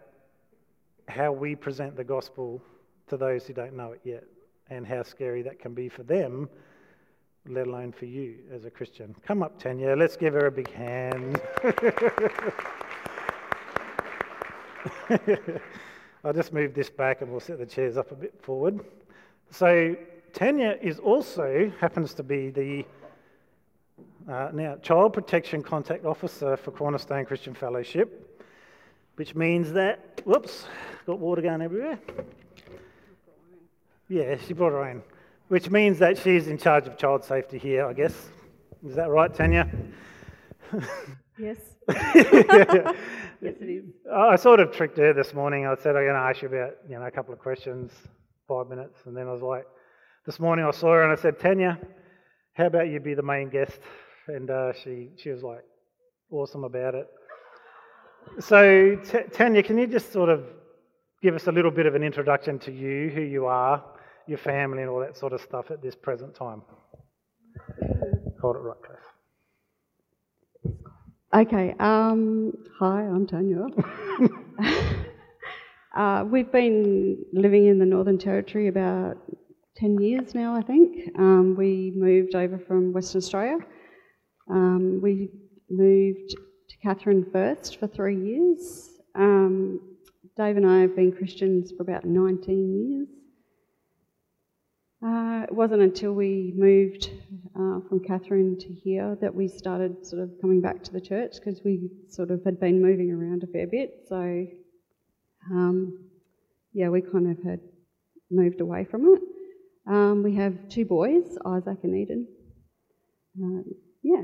how 1.07 1.31
we 1.31 1.55
present 1.55 1.95
the 1.95 2.03
gospel 2.03 2.61
to 3.07 3.15
those 3.15 3.47
who 3.47 3.53
don't 3.53 3.73
know 3.73 3.93
it 3.93 4.01
yet, 4.03 4.25
and 4.69 4.85
how 4.85 5.01
scary 5.01 5.43
that 5.43 5.59
can 5.59 5.73
be 5.73 5.87
for 5.87 6.03
them 6.03 6.49
let 7.47 7.67
alone 7.67 7.91
for 7.91 8.05
you 8.05 8.37
as 8.53 8.63
a 8.65 8.69
Christian. 8.69 9.13
Come 9.25 9.43
up, 9.43 9.59
Tanya. 9.59 9.95
Let's 9.95 10.15
give 10.15 10.33
her 10.33 10.45
a 10.47 10.51
big 10.51 10.71
hand. 10.71 11.41
I'll 16.23 16.33
just 16.33 16.53
move 16.53 16.73
this 16.73 16.89
back 16.89 17.21
and 17.21 17.29
we'll 17.29 17.41
set 17.41 17.59
the 17.59 17.65
chairs 17.65 17.97
up 17.97 18.11
a 18.11 18.15
bit 18.15 18.33
forward. 18.41 18.79
So, 19.49 19.95
Tanya 20.31 20.77
is 20.81 20.99
also 20.99 21.71
happens 21.79 22.13
to 22.15 22.23
be 22.23 22.49
the 22.49 22.85
uh, 24.31 24.49
now 24.53 24.77
Child 24.77 25.13
Protection 25.13 25.61
Contact 25.61 26.05
Officer 26.05 26.55
for 26.55 26.71
Cornerstone 26.71 27.25
Christian 27.25 27.53
Fellowship, 27.53 28.41
which 29.15 29.35
means 29.35 29.73
that, 29.73 30.21
whoops, 30.23 30.65
got 31.05 31.19
water 31.19 31.41
going 31.41 31.61
everywhere. 31.61 31.99
Yeah, 34.07 34.37
she 34.37 34.53
brought 34.53 34.71
her 34.71 34.85
own 34.85 35.03
which 35.53 35.69
means 35.69 35.99
that 35.99 36.17
she's 36.17 36.47
in 36.47 36.57
charge 36.57 36.87
of 36.87 36.97
child 36.97 37.23
safety 37.23 37.59
here, 37.59 37.85
I 37.85 37.93
guess. 37.93 38.15
Is 38.83 38.95
that 38.95 39.09
right, 39.09 39.31
Tanya? 39.31 39.69
Yes. 41.37 41.57
yes, 41.87 42.95
it 43.39 43.57
is. 43.61 43.85
I 44.11 44.35
sort 44.35 44.59
of 44.59 44.71
tricked 44.71 44.97
her 44.97 45.13
this 45.13 45.31
morning. 45.35 45.67
I 45.67 45.75
said 45.75 45.95
I'm 45.95 46.05
going 46.05 46.15
to 46.15 46.27
ask 46.27 46.41
you 46.41 46.47
about 46.47 46.71
you 46.89 46.97
know 46.97 47.05
a 47.05 47.11
couple 47.11 47.35
of 47.35 47.39
questions, 47.39 47.91
five 48.47 48.67
minutes, 48.67 48.97
and 49.05 49.15
then 49.15 49.27
I 49.27 49.31
was 49.31 49.43
like, 49.43 49.65
this 50.25 50.39
morning 50.39 50.65
I 50.65 50.71
saw 50.71 50.87
her 50.93 51.03
and 51.03 51.11
I 51.11 51.21
said, 51.21 51.39
Tanya, 51.39 51.79
how 52.53 52.65
about 52.65 52.87
you 52.89 52.99
be 52.99 53.13
the 53.13 53.21
main 53.21 53.49
guest? 53.49 53.79
And 54.27 54.49
uh, 54.49 54.73
she 54.73 55.09
she 55.17 55.29
was 55.29 55.43
like, 55.43 55.63
awesome 56.31 56.63
about 56.63 56.95
it. 56.95 57.05
So 58.39 58.95
T- 58.95 59.29
Tanya, 59.31 59.61
can 59.61 59.77
you 59.77 59.85
just 59.85 60.11
sort 60.11 60.29
of 60.29 60.45
give 61.21 61.35
us 61.35 61.45
a 61.45 61.51
little 61.51 61.69
bit 61.69 61.85
of 61.85 61.93
an 61.93 62.01
introduction 62.01 62.57
to 62.59 62.71
you, 62.71 63.11
who 63.13 63.21
you 63.21 63.45
are, 63.45 63.83
your 64.27 64.37
family 64.37 64.81
and 64.81 64.89
all 64.89 64.99
that 64.99 65.17
sort 65.17 65.33
of 65.33 65.41
stuff 65.41 65.71
at 65.71 65.81
this 65.81 65.95
present 65.95 66.35
time. 66.35 66.61
Hold 68.41 68.55
it 68.55 68.59
right, 68.59 68.77
Cliff. 68.85 68.99
Okay. 71.35 71.73
Um, 71.79 72.53
hi, 72.79 73.01
I'm 73.01 73.25
Tanya. 73.25 73.65
uh, 75.97 76.25
we've 76.29 76.51
been 76.51 77.25
living 77.33 77.67
in 77.67 77.79
the 77.79 77.85
Northern 77.85 78.17
Territory 78.17 78.67
about 78.67 79.17
10 79.77 79.99
years 79.99 80.35
now, 80.35 80.55
I 80.55 80.61
think. 80.61 81.09
Um, 81.17 81.55
we 81.57 81.91
moved 81.95 82.35
over 82.35 82.59
from 82.59 82.93
Western 82.93 83.19
Australia. 83.19 83.57
Um, 84.49 84.99
we 85.01 85.29
moved 85.69 86.29
to 86.29 86.77
Katherine 86.83 87.25
first 87.31 87.79
for 87.79 87.87
three 87.87 88.17
years. 88.17 88.89
Um, 89.15 89.79
Dave 90.37 90.57
and 90.57 90.67
I 90.67 90.81
have 90.81 90.95
been 90.95 91.11
Christians 91.11 91.71
for 91.75 91.83
about 91.83 92.05
19 92.05 92.89
years. 92.89 93.07
Uh, 95.05 95.43
it 95.43 95.53
wasn't 95.53 95.81
until 95.81 96.13
we 96.13 96.53
moved 96.55 97.09
uh, 97.55 97.79
from 97.89 98.01
Katherine 98.07 98.57
to 98.57 98.67
here 98.69 99.17
that 99.19 99.35
we 99.35 99.49
started 99.49 100.05
sort 100.05 100.21
of 100.21 100.31
coming 100.39 100.61
back 100.61 100.81
to 100.83 100.93
the 100.93 101.01
church 101.01 101.33
because 101.35 101.61
we 101.65 101.89
sort 102.09 102.31
of 102.31 102.41
had 102.45 102.57
been 102.57 102.81
moving 102.81 103.11
around 103.11 103.43
a 103.43 103.47
fair 103.47 103.67
bit. 103.67 104.05
So, 104.07 104.45
um, 105.51 106.05
yeah, 106.71 106.87
we 106.87 107.01
kind 107.01 107.31
of 107.31 107.43
had 107.43 107.59
moved 108.31 108.61
away 108.61 108.85
from 108.85 109.05
it. 109.05 109.21
Um, 109.87 110.23
we 110.23 110.35
have 110.35 110.69
two 110.69 110.85
boys, 110.85 111.37
Isaac 111.45 111.79
and 111.83 111.97
Eden. 111.97 112.27
Um, 113.41 113.65
yeah. 114.03 114.23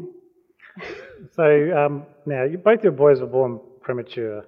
So 1.34 1.44
um, 1.78 2.06
now, 2.26 2.46
you, 2.46 2.58
both 2.58 2.84
your 2.84 2.94
boys 2.94 3.20
were 3.20 3.28
born 3.28 3.60
premature. 3.82 4.46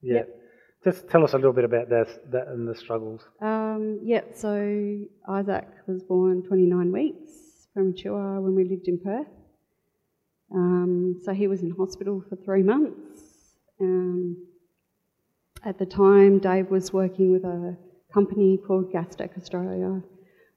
Yeah. 0.00 0.14
Yep. 0.14 0.41
Just 0.84 1.08
tell 1.08 1.22
us 1.22 1.32
a 1.32 1.36
little 1.36 1.52
bit 1.52 1.64
about 1.64 1.88
that, 1.90 2.30
that 2.32 2.48
and 2.48 2.66
the 2.66 2.74
struggles. 2.74 3.22
Um, 3.40 4.00
yeah, 4.02 4.22
so 4.34 4.98
Isaac 5.28 5.68
was 5.86 6.02
born 6.02 6.42
29 6.42 6.90
weeks 6.90 7.32
premature 7.72 8.40
when 8.40 8.54
we 8.54 8.64
lived 8.64 8.88
in 8.88 8.98
Perth. 8.98 9.26
Um, 10.54 11.20
so 11.24 11.32
he 11.32 11.46
was 11.46 11.62
in 11.62 11.70
hospital 11.70 12.22
for 12.28 12.36
three 12.36 12.62
months. 12.62 13.22
Um, 13.80 14.46
at 15.64 15.78
the 15.78 15.86
time, 15.86 16.38
Dave 16.38 16.70
was 16.70 16.92
working 16.92 17.32
with 17.32 17.44
a 17.44 17.76
company 18.12 18.58
called 18.66 18.92
Gastech 18.92 19.36
Australia, 19.38 20.02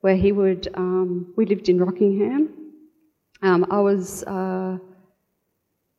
where 0.01 0.15
he 0.15 0.31
would, 0.31 0.67
um, 0.73 1.33
we 1.37 1.45
lived 1.45 1.69
in 1.69 1.79
Rockingham. 1.79 2.49
Um, 3.41 3.65
I 3.69 3.79
was, 3.79 4.23
uh, 4.23 4.77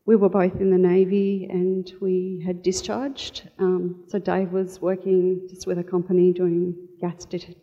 we 0.06 0.14
were 0.14 0.28
both 0.28 0.60
in 0.60 0.70
the 0.70 0.78
Navy 0.78 1.48
and 1.50 1.92
we 2.00 2.42
had 2.46 2.62
discharged. 2.62 3.48
Um, 3.58 4.04
so 4.06 4.20
Dave 4.20 4.52
was 4.52 4.80
working 4.80 5.46
just 5.48 5.66
with 5.66 5.78
a 5.78 5.84
company 5.84 6.32
doing 6.32 6.76
gas 7.00 7.25
det- 7.25 7.56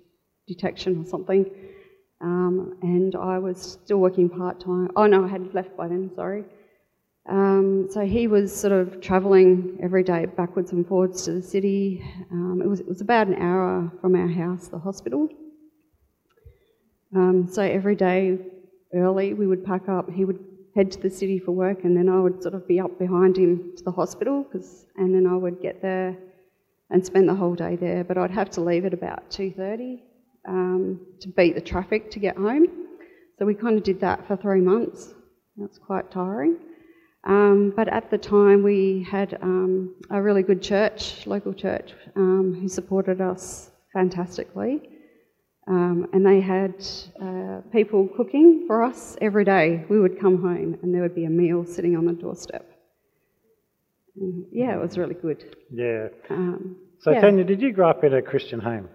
detection 0.46 1.00
or 1.00 1.06
something. 1.06 1.50
Um, 2.20 2.78
and 2.82 3.16
I 3.16 3.40
was 3.40 3.80
still 3.84 4.00
working 4.00 4.30
part 4.30 4.60
time. 4.60 4.90
Oh 4.98 5.08
no, 5.08 5.24
I 5.24 5.30
had 5.30 5.54
left 5.54 5.78
by 5.78 5.88
then, 5.88 6.12
sorry. 6.16 6.44
Um, 7.30 7.88
so 7.90 8.02
he 8.02 8.28
was 8.28 8.54
sort 8.54 8.74
of 8.74 9.00
travelling 9.00 9.78
every 9.82 10.04
day 10.04 10.26
backwards 10.26 10.74
and 10.74 10.86
forwards 10.86 11.24
to 11.24 11.32
the 11.32 11.42
city. 11.42 12.04
Um, 12.30 12.62
it, 12.62 12.68
was, 12.68 12.82
it 12.82 12.88
was 12.90 13.00
about 13.00 13.28
an 13.28 13.36
hour 13.36 13.90
from 14.02 14.16
our 14.16 14.28
house, 14.28 14.68
the 14.68 14.80
hospital. 14.80 15.30
Um, 17.16 17.48
so 17.50 17.62
every 17.62 17.96
day 17.96 18.38
early 18.94 19.34
we 19.34 19.48
would 19.48 19.64
pack 19.64 19.88
up, 19.88 20.10
he 20.10 20.26
would 20.26 20.40
head 20.76 20.92
to 20.92 21.00
the 21.00 21.10
city 21.10 21.40
for 21.40 21.52
work, 21.52 21.84
and 21.84 21.96
then 21.96 22.10
I 22.10 22.20
would 22.20 22.42
sort 22.42 22.56
of 22.56 22.68
be 22.68 22.80
up 22.80 22.98
behind 22.98 23.38
him 23.38 23.74
to 23.78 23.84
the 23.84 23.92
hospital, 23.92 24.44
cause, 24.44 24.86
and 24.96 25.14
then 25.14 25.28
I 25.28 25.36
would 25.36 25.62
get 25.62 25.82
there 25.82 26.18
and 26.90 27.06
spend 27.06 27.30
the 27.30 27.36
whole 27.36 27.56
day 27.56 27.76
there. 27.76 28.04
But 28.04 28.18
I'd 28.18 28.32
have 28.32 28.50
to 28.52 28.62
leave 28.62 28.86
at 28.86 28.94
about 28.94 29.30
2.30 29.30 30.00
um, 30.48 31.00
to 31.22 31.28
beat 31.30 31.56
the 31.56 31.62
traffic 31.62 32.12
to 32.12 32.20
get 32.20 32.38
home. 32.38 32.68
So 33.38 33.46
we 33.46 33.56
kind 33.56 33.78
of 33.78 33.84
did 33.84 34.00
that 34.02 34.28
for 34.28 34.36
three 34.36 34.62
months. 34.62 35.14
That's 35.58 35.78
quite 35.78 36.12
tiring. 36.12 36.58
Um, 37.26 37.74
but 37.76 37.88
at 37.88 38.12
the 38.12 38.18
time, 38.18 38.64
we 38.64 39.08
had 39.10 39.38
um, 39.42 39.96
a 40.10 40.22
really 40.22 40.44
good 40.44 40.62
church, 40.62 41.26
local 41.26 41.54
church, 41.54 41.94
um, 42.16 42.58
who 42.60 42.68
supported 42.68 43.22
us 43.22 43.72
fantastically. 43.94 44.90
Um, 45.68 46.08
and 46.12 46.26
they 46.26 46.42
had 46.42 46.76
uh, 47.22 47.62
people 47.72 48.10
cooking 48.18 48.66
for 48.68 48.84
us 48.84 49.16
every 49.22 49.46
day. 49.46 49.86
We 49.90 50.00
would 50.00 50.20
come 50.20 50.42
home 50.42 50.78
and 50.82 50.94
there 50.94 51.02
would 51.02 51.16
be 51.16 51.26
a 51.26 51.30
meal 51.30 51.66
sitting 51.66 51.96
on 51.96 52.06
the 52.06 52.12
doorstep. 52.14 52.70
And 54.20 54.46
yeah, 54.52 54.76
it 54.76 54.82
was 54.82 54.98
really 54.98 55.16
good. 55.16 55.56
Yeah. 55.72 56.10
Um, 56.30 56.76
So, 57.00 57.12
yeah. 57.12 57.22
Tanya, 57.22 57.44
did 57.44 57.62
you 57.62 57.72
grow 57.72 57.90
up 57.90 58.04
in 58.04 58.14
a 58.14 58.22
Christian 58.22 58.60
home? 58.60 58.90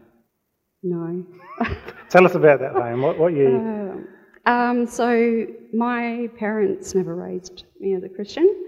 no. 0.82 1.24
Tell 2.10 2.24
us 2.24 2.34
about 2.34 2.60
that 2.60 2.72
home. 2.72 3.02
What, 3.02 3.18
what 3.18 3.32
you. 3.34 3.48
Um, 3.48 4.08
um, 4.46 4.86
so 4.86 5.46
my 5.74 6.30
parents 6.38 6.94
never 6.94 7.14
raised 7.14 7.64
me 7.80 7.94
as 7.94 8.02
a 8.02 8.08
Christian. 8.08 8.64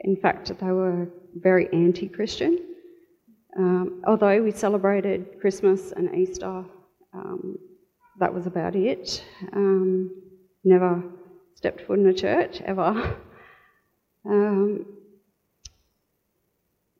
In 0.00 0.16
fact, 0.16 0.50
they 0.58 0.72
were 0.72 1.08
very 1.36 1.68
anti-Christian. 1.72 2.58
Um, 3.56 4.02
although 4.06 4.42
we 4.42 4.50
celebrated 4.50 5.38
Christmas 5.40 5.92
and 5.92 6.12
Easter, 6.16 6.64
um, 7.12 7.58
that 8.18 8.32
was 8.32 8.46
about 8.46 8.76
it. 8.76 9.24
Um, 9.52 10.10
never 10.64 11.02
stepped 11.54 11.82
foot 11.82 11.98
in 11.98 12.06
a 12.06 12.14
church 12.14 12.60
ever. 12.62 13.16
Um, 14.22 14.84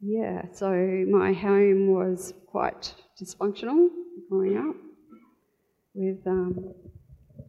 yeah, 0.01 0.47
so 0.55 0.71
my 1.07 1.35
home 1.35 1.89
was 1.89 2.33
quite 2.47 2.95
dysfunctional 3.23 3.89
growing 4.31 4.57
up 4.57 4.77
with 5.93 6.27
um, 6.27 6.73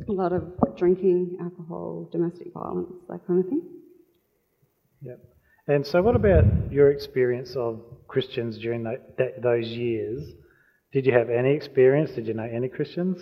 a 0.10 0.12
lot 0.12 0.34
of 0.34 0.44
drinking, 0.76 1.38
alcohol, 1.42 2.10
domestic 2.12 2.48
violence, 2.54 2.92
that 3.08 3.26
kind 3.26 3.40
of 3.40 3.50
thing. 3.50 3.62
Yep. 5.04 5.20
And 5.68 5.86
so, 5.86 6.02
what 6.02 6.16
about 6.16 6.44
your 6.70 6.92
experience 6.92 7.56
of 7.56 7.82
Christians 8.08 8.58
during 8.58 8.84
that, 8.84 9.18
that, 9.18 9.42
those 9.42 9.68
years? 9.68 10.34
Did 10.92 11.06
you 11.06 11.14
have 11.14 11.30
any 11.30 11.52
experience? 11.52 12.12
Did 12.12 12.28
you 12.28 12.34
know 12.34 12.44
any 12.44 12.68
Christians? 12.68 13.22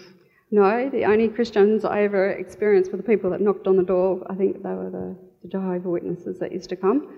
No, 0.51 0.89
the 0.89 1.05
only 1.05 1.27
Christians 1.27 1.85
I 1.85 2.01
ever 2.01 2.31
experienced 2.31 2.91
were 2.91 2.97
the 2.97 3.03
people 3.03 3.29
that 3.29 3.41
knocked 3.41 3.67
on 3.67 3.77
the 3.77 3.83
door. 3.83 4.25
I 4.27 4.33
think 4.33 4.63
they 4.63 4.69
were 4.69 4.89
the, 4.89 5.15
the 5.43 5.49
Jehovah 5.49 5.89
Witnesses 5.89 6.39
that 6.39 6.51
used 6.51 6.69
to 6.69 6.75
come. 6.75 7.13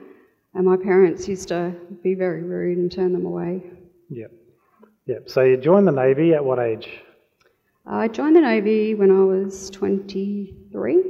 And 0.53 0.65
my 0.65 0.75
parents 0.75 1.29
used 1.29 1.47
to 1.47 1.73
be 2.03 2.13
very 2.13 2.43
rude 2.43 2.77
and 2.77 2.91
turn 2.91 3.13
them 3.13 3.25
away. 3.25 3.63
Yep. 4.09 4.31
Yep. 5.05 5.29
So, 5.29 5.43
you 5.43 5.55
joined 5.55 5.87
the 5.87 5.93
Navy 5.93 6.33
at 6.33 6.43
what 6.43 6.59
age? 6.59 6.89
I 7.85 8.09
joined 8.09 8.35
the 8.35 8.41
Navy 8.41 8.93
when 8.95 9.09
I 9.09 9.23
was 9.23 9.69
23. 9.69 11.03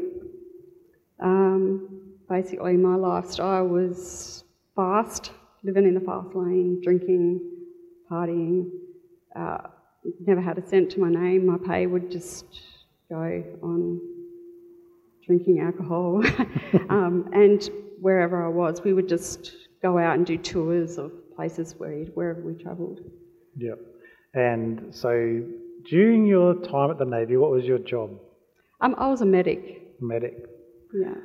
Um, 1.20 2.14
basically, 2.30 2.78
my 2.78 2.96
lifestyle 2.96 3.68
was 3.68 4.44
fast, 4.76 5.32
living 5.64 5.86
in 5.86 5.96
the 5.96 6.00
fast 6.02 6.36
lane, 6.36 6.80
drinking, 6.84 7.42
partying. 8.10 8.70
Uh, 9.36 9.58
never 10.26 10.42
had 10.42 10.58
a 10.58 10.68
cent 10.68 10.92
to 10.92 11.00
my 11.00 11.10
name. 11.10 11.46
My 11.46 11.58
pay 11.58 11.86
would 11.88 12.12
just 12.12 12.46
go 13.10 13.44
on 13.62 14.00
drinking 15.26 15.60
alcohol. 15.60 16.24
um, 16.90 17.30
and 17.34 17.70
wherever 18.00 18.44
I 18.44 18.50
was, 18.50 18.82
we 18.84 18.94
would 18.94 19.08
just 19.08 19.54
go 19.82 19.98
out 19.98 20.16
and 20.16 20.26
do 20.26 20.38
tours 20.38 20.98
of 20.98 21.12
places 21.36 21.76
where, 21.78 22.06
wherever 22.14 22.42
we 22.42 22.62
travelled. 22.62 23.00
Yep. 23.58 23.80
And 24.34 24.96
so, 24.96 25.42
during 25.90 26.26
your 26.26 26.56
time 26.62 26.92
at 26.92 26.98
the 26.98 27.06
Navy, 27.06 27.38
what 27.38 27.52
was 27.52 27.66
your 27.66 27.80
job? 27.80 28.12
Um, 28.80 28.96
I 28.98 29.08
was 29.08 29.22
a 29.22 29.26
medic. 29.26 30.00
Medic. 30.00 30.46
Yeah. 30.94 31.16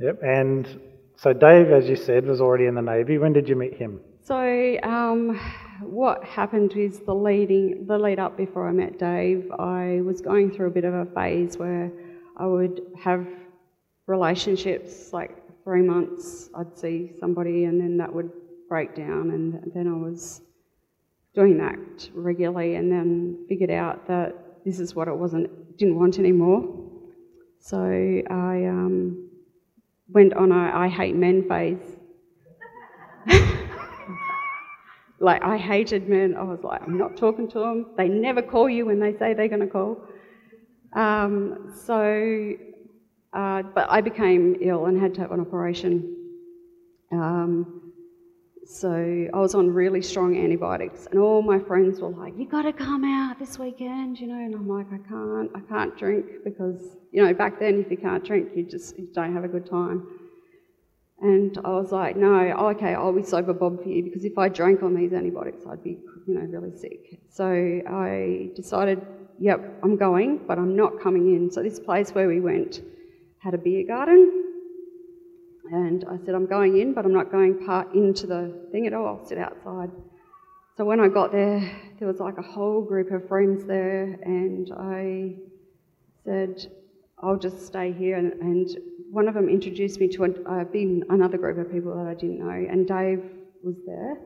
Yep. 0.00 0.20
And 0.22 0.80
so, 1.16 1.32
Dave, 1.32 1.70
as 1.70 1.88
you 1.88 1.96
said, 1.96 2.26
was 2.26 2.40
already 2.40 2.66
in 2.66 2.74
the 2.74 2.82
Navy. 2.82 3.18
When 3.18 3.32
did 3.32 3.48
you 3.48 3.56
meet 3.56 3.74
him? 3.74 4.00
So, 4.22 4.78
um, 4.82 5.40
what 5.82 6.24
happened 6.24 6.72
is 6.76 7.00
the 7.00 7.14
leading, 7.14 7.86
the 7.86 7.98
lead 7.98 8.18
up 8.18 8.36
before 8.36 8.68
I 8.68 8.72
met 8.72 8.98
Dave, 8.98 9.50
I 9.52 10.00
was 10.04 10.20
going 10.20 10.50
through 10.50 10.68
a 10.68 10.70
bit 10.70 10.84
of 10.84 10.94
a 10.94 11.06
phase 11.06 11.56
where 11.56 11.90
I 12.36 12.46
would 12.46 12.82
have 13.02 13.26
relationships, 14.06 15.12
like 15.12 15.36
three 15.64 15.82
months, 15.82 16.50
I'd 16.54 16.76
see 16.78 17.12
somebody, 17.18 17.64
and 17.64 17.80
then 17.80 17.96
that 17.98 18.12
would 18.12 18.30
break 18.68 18.94
down, 18.94 19.30
and 19.30 19.72
then 19.74 19.86
I 19.86 19.96
was 19.96 20.42
doing 21.34 21.58
that 21.58 22.10
regularly, 22.14 22.76
and 22.76 22.90
then 22.90 23.44
figured 23.48 23.70
out 23.70 24.06
that 24.08 24.34
this 24.64 24.80
is 24.80 24.94
what 24.94 25.08
I 25.08 25.12
wasn't, 25.12 25.76
didn't 25.78 25.96
want 25.96 26.18
anymore. 26.18 26.62
So 27.60 27.78
I 27.78 28.64
um, 28.66 29.30
went 30.08 30.34
on 30.34 30.50
a 30.50 30.72
I 30.74 30.88
hate 30.88 31.14
men 31.14 31.46
phase. 31.48 31.89
Like 35.20 35.42
I 35.42 35.58
hated 35.58 36.08
men. 36.08 36.34
I 36.36 36.42
was 36.42 36.60
like, 36.62 36.82
I'm 36.82 36.98
not 36.98 37.16
talking 37.16 37.48
to 37.50 37.58
them. 37.58 37.86
They 37.96 38.08
never 38.08 38.42
call 38.42 38.68
you 38.68 38.86
when 38.86 38.98
they 38.98 39.12
say 39.18 39.34
they're 39.34 39.48
going 39.48 39.60
to 39.60 39.66
call. 39.66 40.02
Um, 40.94 41.72
so, 41.84 42.54
uh, 43.32 43.62
but 43.74 43.90
I 43.90 44.00
became 44.00 44.56
ill 44.60 44.86
and 44.86 45.00
had 45.00 45.14
to 45.14 45.20
have 45.20 45.30
an 45.32 45.40
operation. 45.40 46.16
Um, 47.12 47.92
so 48.64 49.28
I 49.34 49.38
was 49.38 49.54
on 49.54 49.68
really 49.68 50.00
strong 50.00 50.36
antibiotics, 50.36 51.06
and 51.10 51.18
all 51.18 51.42
my 51.42 51.58
friends 51.58 52.00
were 52.00 52.10
like, 52.10 52.34
"You 52.38 52.46
got 52.46 52.62
to 52.62 52.72
come 52.72 53.04
out 53.04 53.38
this 53.38 53.58
weekend," 53.58 54.20
you 54.20 54.28
know. 54.28 54.34
And 54.34 54.54
I'm 54.54 54.68
like, 54.68 54.86
"I 54.92 54.98
can't. 55.08 55.50
I 55.54 55.60
can't 55.60 55.96
drink 55.98 56.26
because 56.44 56.96
you 57.10 57.24
know 57.24 57.34
back 57.34 57.58
then, 57.58 57.80
if 57.80 57.90
you 57.90 57.96
can't 57.96 58.24
drink, 58.24 58.50
you 58.54 58.62
just 58.62 58.96
you 58.96 59.08
don't 59.12 59.34
have 59.34 59.44
a 59.44 59.48
good 59.48 59.66
time." 59.68 60.06
And 61.22 61.58
I 61.64 61.70
was 61.70 61.92
like, 61.92 62.16
no, 62.16 62.34
okay, 62.70 62.94
I'll 62.94 63.12
be 63.12 63.22
sober 63.22 63.52
Bob 63.52 63.82
for 63.82 63.88
you 63.88 64.02
because 64.02 64.24
if 64.24 64.38
I 64.38 64.48
drank 64.48 64.82
on 64.82 64.94
these 64.94 65.12
antibiotics, 65.12 65.64
I'd 65.70 65.84
be, 65.84 65.98
you 66.26 66.34
know, 66.34 66.40
really 66.40 66.74
sick. 66.76 67.20
So 67.28 67.46
I 67.46 68.50
decided, 68.56 69.06
yep, 69.38 69.60
I'm 69.82 69.96
going, 69.96 70.40
but 70.48 70.58
I'm 70.58 70.74
not 70.74 71.00
coming 71.02 71.34
in. 71.34 71.50
So 71.50 71.62
this 71.62 71.78
place 71.78 72.12
where 72.12 72.26
we 72.26 72.40
went 72.40 72.80
had 73.42 73.52
a 73.52 73.58
beer 73.58 73.86
garden. 73.86 74.46
And 75.72 76.04
I 76.10 76.16
said, 76.24 76.34
I'm 76.34 76.46
going 76.46 76.78
in, 76.78 76.94
but 76.94 77.04
I'm 77.04 77.12
not 77.12 77.30
going 77.30 77.64
part 77.66 77.94
into 77.94 78.26
the 78.26 78.68
thing 78.72 78.86
at 78.86 78.94
all. 78.94 79.06
I'll 79.06 79.26
sit 79.26 79.38
outside. 79.38 79.90
So 80.76 80.84
when 80.84 81.00
I 81.00 81.08
got 81.08 81.32
there, 81.32 81.60
there 81.98 82.08
was 82.08 82.18
like 82.18 82.38
a 82.38 82.42
whole 82.42 82.82
group 82.82 83.12
of 83.12 83.28
friends 83.28 83.64
there, 83.66 84.18
and 84.24 84.72
I 84.76 85.36
said, 86.24 86.66
I'll 87.22 87.38
just 87.38 87.66
stay 87.66 87.92
here. 87.92 88.16
And, 88.16 88.32
and 88.40 88.68
one 89.10 89.28
of 89.28 89.34
them 89.34 89.48
introduced 89.48 90.00
me 90.00 90.08
to 90.08 90.24
a, 90.24 90.28
uh, 90.48 90.64
been 90.64 91.04
another 91.10 91.38
group 91.38 91.58
of 91.58 91.72
people 91.72 91.96
that 91.96 92.08
I 92.08 92.14
didn't 92.14 92.38
know, 92.38 92.50
and 92.50 92.86
Dave 92.86 93.22
was 93.62 93.76
there, 93.86 94.16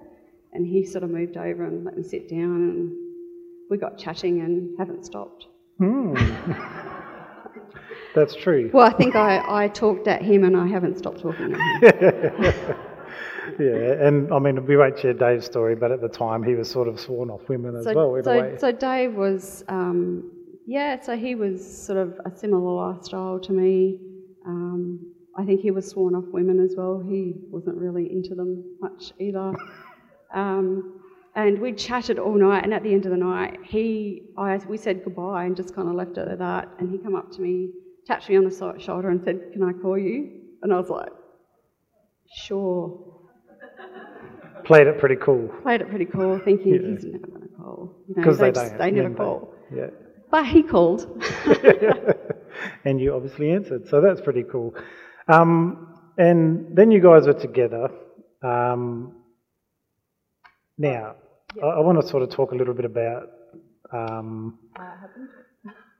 and 0.52 0.66
he 0.66 0.84
sort 0.84 1.04
of 1.04 1.10
moved 1.10 1.36
over 1.36 1.64
and 1.64 1.84
let 1.84 1.96
me 1.96 2.02
sit 2.02 2.28
down, 2.28 2.40
and 2.40 2.92
we 3.70 3.78
got 3.78 3.98
chatting 3.98 4.40
and 4.40 4.78
haven't 4.78 5.04
stopped. 5.04 5.46
Hmm. 5.78 6.14
That's 8.14 8.36
true. 8.36 8.70
Well, 8.72 8.86
I 8.86 8.92
think 8.92 9.16
I, 9.16 9.64
I 9.64 9.68
talked 9.68 10.06
at 10.06 10.22
him 10.22 10.44
and 10.44 10.56
I 10.56 10.68
haven't 10.68 10.98
stopped 10.98 11.20
talking 11.20 11.54
at 11.82 12.02
him. 12.02 12.76
Yeah, 13.58 14.06
and 14.06 14.32
I 14.32 14.38
mean, 14.38 14.64
we 14.66 14.76
won't 14.76 14.98
share 14.98 15.12
Dave's 15.12 15.44
story, 15.44 15.76
but 15.76 15.92
at 15.92 16.00
the 16.00 16.08
time 16.08 16.42
he 16.42 16.54
was 16.54 16.70
sort 16.70 16.88
of 16.88 16.98
sworn 16.98 17.30
off 17.30 17.48
women 17.48 17.76
as 17.76 17.84
so, 17.84 17.94
well, 17.94 18.22
so, 18.24 18.40
way. 18.40 18.56
so 18.58 18.72
Dave 18.72 19.14
was, 19.14 19.62
um, 19.68 20.32
yeah, 20.66 21.00
so 21.00 21.16
he 21.16 21.34
was 21.34 21.62
sort 21.86 21.98
of 21.98 22.18
a 22.24 22.36
similar 22.36 22.92
lifestyle 22.92 23.38
to 23.40 23.52
me. 23.52 24.00
Um, 24.46 25.12
I 25.36 25.44
think 25.44 25.60
he 25.60 25.70
was 25.70 25.88
sworn 25.88 26.14
off 26.14 26.24
women 26.28 26.60
as 26.60 26.74
well. 26.76 27.02
He 27.06 27.34
wasn't 27.50 27.76
really 27.76 28.10
into 28.12 28.34
them 28.34 28.62
much 28.80 29.12
either. 29.18 29.52
um, 30.34 31.00
and 31.34 31.60
we 31.60 31.72
chatted 31.72 32.18
all 32.20 32.34
night, 32.36 32.62
and 32.64 32.72
at 32.72 32.84
the 32.84 32.92
end 32.92 33.06
of 33.06 33.10
the 33.10 33.16
night, 33.16 33.58
he, 33.64 34.22
I, 34.38 34.56
we 34.68 34.76
said 34.76 35.02
goodbye 35.02 35.44
and 35.46 35.56
just 35.56 35.74
kind 35.74 35.88
of 35.88 35.94
left 35.94 36.16
it 36.16 36.28
at 36.28 36.38
that. 36.38 36.68
And 36.78 36.90
he 36.90 36.98
come 36.98 37.16
up 37.16 37.32
to 37.32 37.40
me, 37.40 37.70
tapped 38.06 38.28
me 38.28 38.36
on 38.36 38.44
the 38.44 38.74
shoulder, 38.78 39.08
and 39.10 39.20
said, 39.24 39.40
"Can 39.52 39.62
I 39.64 39.72
call 39.72 39.98
you?" 39.98 40.30
And 40.62 40.72
I 40.72 40.76
was 40.78 40.88
like, 40.90 41.10
"Sure." 42.32 43.00
Played 44.64 44.86
it 44.86 44.98
pretty 44.98 45.16
cool. 45.16 45.48
Played 45.62 45.80
it 45.82 45.90
pretty 45.90 46.06
cool, 46.06 46.38
thinking 46.38 46.72
Yeah. 46.74 46.90
he's 46.92 47.04
never 47.04 47.26
going 47.26 47.42
to 47.42 47.48
call. 47.48 47.96
You 48.08 48.14
know, 48.14 48.22
Because 48.22 48.38
they, 48.38 48.52
just- 48.52 48.70
don't. 48.70 48.78
they 48.78 48.90
never 48.92 49.14
call. 49.14 49.52
Yeah. 49.74 49.88
But 50.30 50.46
he 50.46 50.62
called. 50.62 51.22
and 52.84 53.00
you 53.00 53.14
obviously 53.14 53.50
answered, 53.50 53.88
so 53.88 54.00
that's 54.00 54.20
pretty 54.20 54.44
cool. 54.50 54.74
Um, 55.28 55.94
and 56.16 56.76
then 56.76 56.90
you 56.90 57.00
guys 57.00 57.26
were 57.26 57.34
together. 57.34 57.88
Um, 58.42 59.16
now, 60.78 61.16
I, 61.62 61.66
I 61.66 61.80
want 61.80 62.00
to 62.00 62.06
sort 62.06 62.22
of 62.22 62.30
talk 62.30 62.52
a 62.52 62.54
little 62.54 62.74
bit 62.74 62.84
about. 62.84 63.30
Um, 63.92 64.58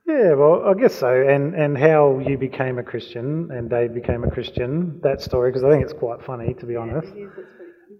yeah, 0.07 0.33
well, 0.33 0.65
I 0.67 0.73
guess 0.79 0.93
so, 0.93 1.09
and 1.09 1.55
and 1.55 1.77
how 1.77 2.19
you 2.19 2.37
became 2.37 2.77
a 2.77 2.83
Christian 2.83 3.49
and 3.51 3.69
Dave 3.69 3.93
became 3.93 4.23
a 4.23 4.29
Christian. 4.29 4.99
That 5.01 5.21
story, 5.21 5.51
because 5.51 5.63
I 5.63 5.71
think 5.71 5.83
it's 5.83 5.93
quite 5.93 6.23
funny, 6.23 6.53
to 6.55 6.65
be 6.65 6.75
honest. 6.75 7.11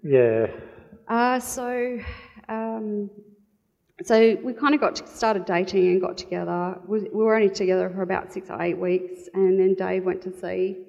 Yeah. 0.03 0.47
Uh, 1.07 1.39
so, 1.39 1.99
um, 2.47 3.09
so 4.05 4.37
we 4.43 4.53
kind 4.53 4.75
of 4.75 4.79
got 4.79 4.97
to, 4.97 5.07
started 5.07 5.45
dating 5.45 5.87
and 5.87 5.99
got 5.99 6.15
together. 6.15 6.77
We, 6.87 6.99
we 7.01 7.23
were 7.23 7.35
only 7.35 7.49
together 7.49 7.89
for 7.89 8.03
about 8.03 8.31
six 8.31 8.51
or 8.51 8.61
eight 8.61 8.77
weeks, 8.77 9.27
and 9.33 9.59
then 9.59 9.73
Dave 9.73 10.03
went 10.03 10.21
to 10.23 10.31
sea. 10.31 10.85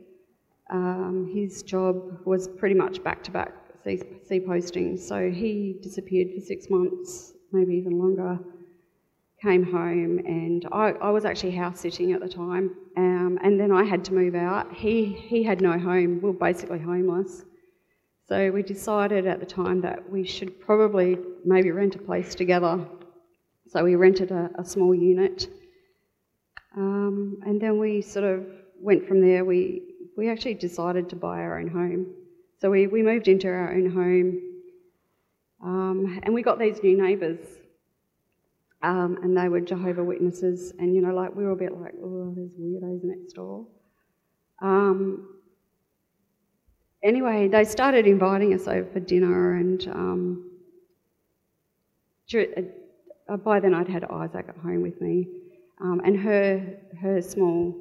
Um, 0.69 1.31
his 1.33 1.63
job 1.63 1.97
was 2.27 2.47
pretty 2.47 2.75
much 2.75 3.03
back 3.03 3.23
to 3.25 3.31
back 3.31 3.55
sea, 3.85 4.03
postings, 4.41 4.99
so 4.99 5.31
he 5.31 5.77
disappeared 5.83 6.29
for 6.35 6.41
six 6.43 6.69
months, 6.69 7.33
maybe 7.53 7.75
even 7.77 7.99
longer. 7.99 8.39
Came 9.43 9.63
home, 9.65 10.19
and 10.19 10.67
I, 10.71 10.91
I 11.01 11.09
was 11.09 11.25
actually 11.25 11.53
house 11.53 11.81
sitting 11.81 12.13
at 12.13 12.21
the 12.21 12.29
time, 12.29 12.75
um, 12.99 13.39
and 13.43 13.59
then 13.59 13.73
I 13.73 13.85
had 13.85 14.05
to 14.07 14.13
move 14.13 14.35
out. 14.35 14.75
He 14.75 15.05
he 15.05 15.43
had 15.43 15.63
no 15.63 15.79
home. 15.79 16.21
We 16.21 16.31
were 16.31 16.33
basically 16.33 16.81
homeless. 16.81 17.45
So 18.29 18.51
we 18.51 18.63
decided 18.63 19.27
at 19.27 19.41
the 19.41 19.47
time 19.47 19.81
that 19.83 20.11
we 20.11 20.25
should 20.25 20.61
probably 20.61 21.17
maybe 21.45 21.71
rent 21.71 21.95
a 21.95 21.99
place 21.99 22.35
together. 22.35 22.85
So 23.69 23.85
we 23.85 23.95
rented 23.95 24.31
a, 24.31 24.51
a 24.59 24.65
small 24.65 24.95
unit. 24.95 25.49
Um, 26.77 27.39
and 27.47 27.61
then 27.61 27.79
we 27.79 28.03
sort 28.03 28.25
of 28.25 28.47
went 28.81 29.07
from 29.07 29.21
there. 29.21 29.45
We, 29.45 29.83
we 30.17 30.31
actually 30.31 30.55
decided 30.55 31.09
to 31.11 31.17
buy 31.17 31.41
our 31.41 31.59
own 31.59 31.69
home. 31.69 32.07
So 32.59 32.71
we, 32.71 32.87
we 32.87 33.03
moved 33.03 33.29
into 33.29 33.49
our 33.49 33.73
own 33.73 33.91
home. 33.91 34.41
Um, 35.63 36.21
and 36.23 36.35
we 36.35 36.43
got 36.43 36.59
these 36.59 36.83
new 36.83 36.97
neighbours. 37.01 37.41
Um, 38.83 39.19
and 39.23 39.37
they 39.37 39.49
were 39.49 39.61
Jehovah 39.61 40.05
Witnesses. 40.05 40.73
And, 40.79 40.95
you 40.95 41.03
know, 41.03 41.15
like 41.15 41.35
we 41.35 41.45
were 41.45 41.53
a 41.53 41.57
bit 41.57 41.79
like, 41.79 41.95
oh, 42.03 42.33
there's 42.37 42.53
weirdos 42.53 43.05
next 43.05 43.33
door. 43.33 43.67
Um, 44.63 45.29
anyway, 47.03 47.49
they 47.49 47.65
started 47.65 48.07
inviting 48.07 48.55
us 48.55 48.67
over 48.67 48.89
for 48.91 49.01
dinner, 49.01 49.55
and 49.55 49.87
um, 49.89 50.51
dur- 52.29 52.73
uh, 53.29 53.37
by 53.37 53.61
then 53.61 53.75
I'd 53.75 53.89
had 53.89 54.05
Isaac 54.05 54.47
at 54.49 54.57
home 54.57 54.83
with 54.83 55.01
me, 55.01 55.29
um, 55.81 56.01
and 56.05 56.19
her 56.19 56.79
her 57.01 57.21
small 57.21 57.75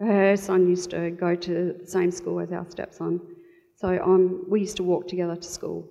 her 0.00 0.36
son 0.36 0.68
used 0.68 0.90
to 0.90 1.10
go 1.10 1.34
to 1.34 1.74
the 1.78 1.86
same 1.86 2.10
school 2.10 2.40
as 2.40 2.52
our 2.52 2.66
stepson, 2.68 3.20
so 3.76 3.98
um, 4.02 4.44
we 4.48 4.60
used 4.60 4.76
to 4.76 4.82
walk 4.82 5.08
together 5.08 5.36
to 5.36 5.48
school 5.48 5.88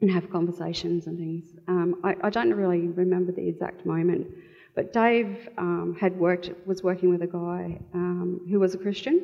and 0.00 0.10
have 0.10 0.30
conversations 0.30 1.06
and 1.06 1.18
things. 1.18 1.56
Um, 1.68 2.00
I, 2.04 2.14
I 2.22 2.30
don't 2.30 2.52
really 2.52 2.88
remember 2.88 3.32
the 3.32 3.46
exact 3.48 3.86
moment, 3.86 4.26
but 4.74 4.92
Dave 4.92 5.48
um, 5.56 5.96
had 6.00 6.18
worked 6.18 6.50
was 6.66 6.82
working 6.82 7.10
with 7.10 7.22
a 7.22 7.26
guy 7.26 7.78
um, 7.94 8.40
who 8.50 8.58
was 8.60 8.74
a 8.74 8.78
Christian. 8.78 9.22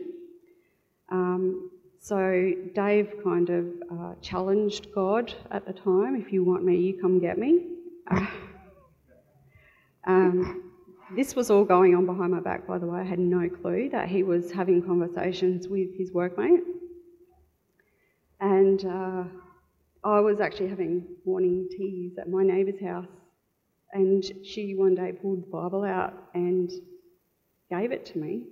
Um, 1.11 1.71
so 2.01 2.53
Dave 2.75 3.13
kind 3.23 3.51
of 3.51 3.67
uh, 3.93 4.15
challenged 4.23 4.93
God 4.95 5.35
at 5.51 5.67
the 5.67 5.73
time. 5.73 6.17
If 6.17 6.33
you 6.33 6.43
want 6.45 6.65
me, 6.65 6.77
you 6.77 6.99
come 6.99 7.19
get 7.19 7.39
me. 7.39 7.67
um, 10.07 10.71
this 11.17 11.35
was 11.35 11.51
all 11.51 11.65
going 11.65 11.95
on 11.95 12.07
behind 12.07 12.33
my 12.33 12.41
back, 12.41 12.67
by 12.67 12.79
the 12.79 12.87
way. 12.87 13.01
I 13.01 13.05
had 13.05 13.19
no 13.19 13.49
clue 13.49 13.89
that 13.91 14.09
he 14.09 14.23
was 14.23 14.53
having 14.53 14.83
conversations 14.83 15.69
with 15.69 15.97
his 15.97 16.13
workmate. 16.13 16.61
And 18.41 18.85
uh, 18.85 19.25
I 20.05 20.21
was 20.21 20.41
actually 20.41 20.69
having 20.69 21.05
morning 21.27 21.69
teas 21.71 22.13
at 22.19 22.29
my 22.29 22.43
neighbour's 22.43 22.81
house. 22.81 23.09
And 23.93 24.25
she 24.45 24.75
one 24.77 24.95
day 24.95 25.13
pulled 25.13 25.43
the 25.43 25.51
Bible 25.51 25.85
out 25.85 26.15
and 26.35 26.71
gave 27.71 27.91
it 27.91 28.07
to 28.07 28.19
me. 28.19 28.47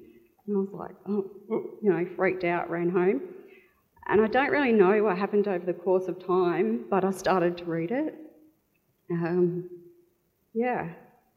And 0.47 0.57
I 0.57 0.61
was 0.61 0.71
like, 0.73 0.97
oh, 1.09 1.31
you 1.81 1.91
know, 1.91 2.07
freaked 2.17 2.45
out, 2.45 2.71
ran 2.71 2.91
home. 2.91 3.21
And 4.09 4.21
I 4.21 4.27
don't 4.27 4.51
really 4.51 4.73
know 4.73 5.03
what 5.05 5.17
happened 5.17 5.47
over 5.47 5.65
the 5.65 5.75
course 5.75 6.09
of 6.09 6.27
time, 6.27 6.87
but 6.91 7.05
I 7.05 7.13
started 7.13 7.57
to 7.59 7.65
read 7.67 7.93
it. 7.93 8.15
Um, 9.11 9.69
yeah. 10.55 10.89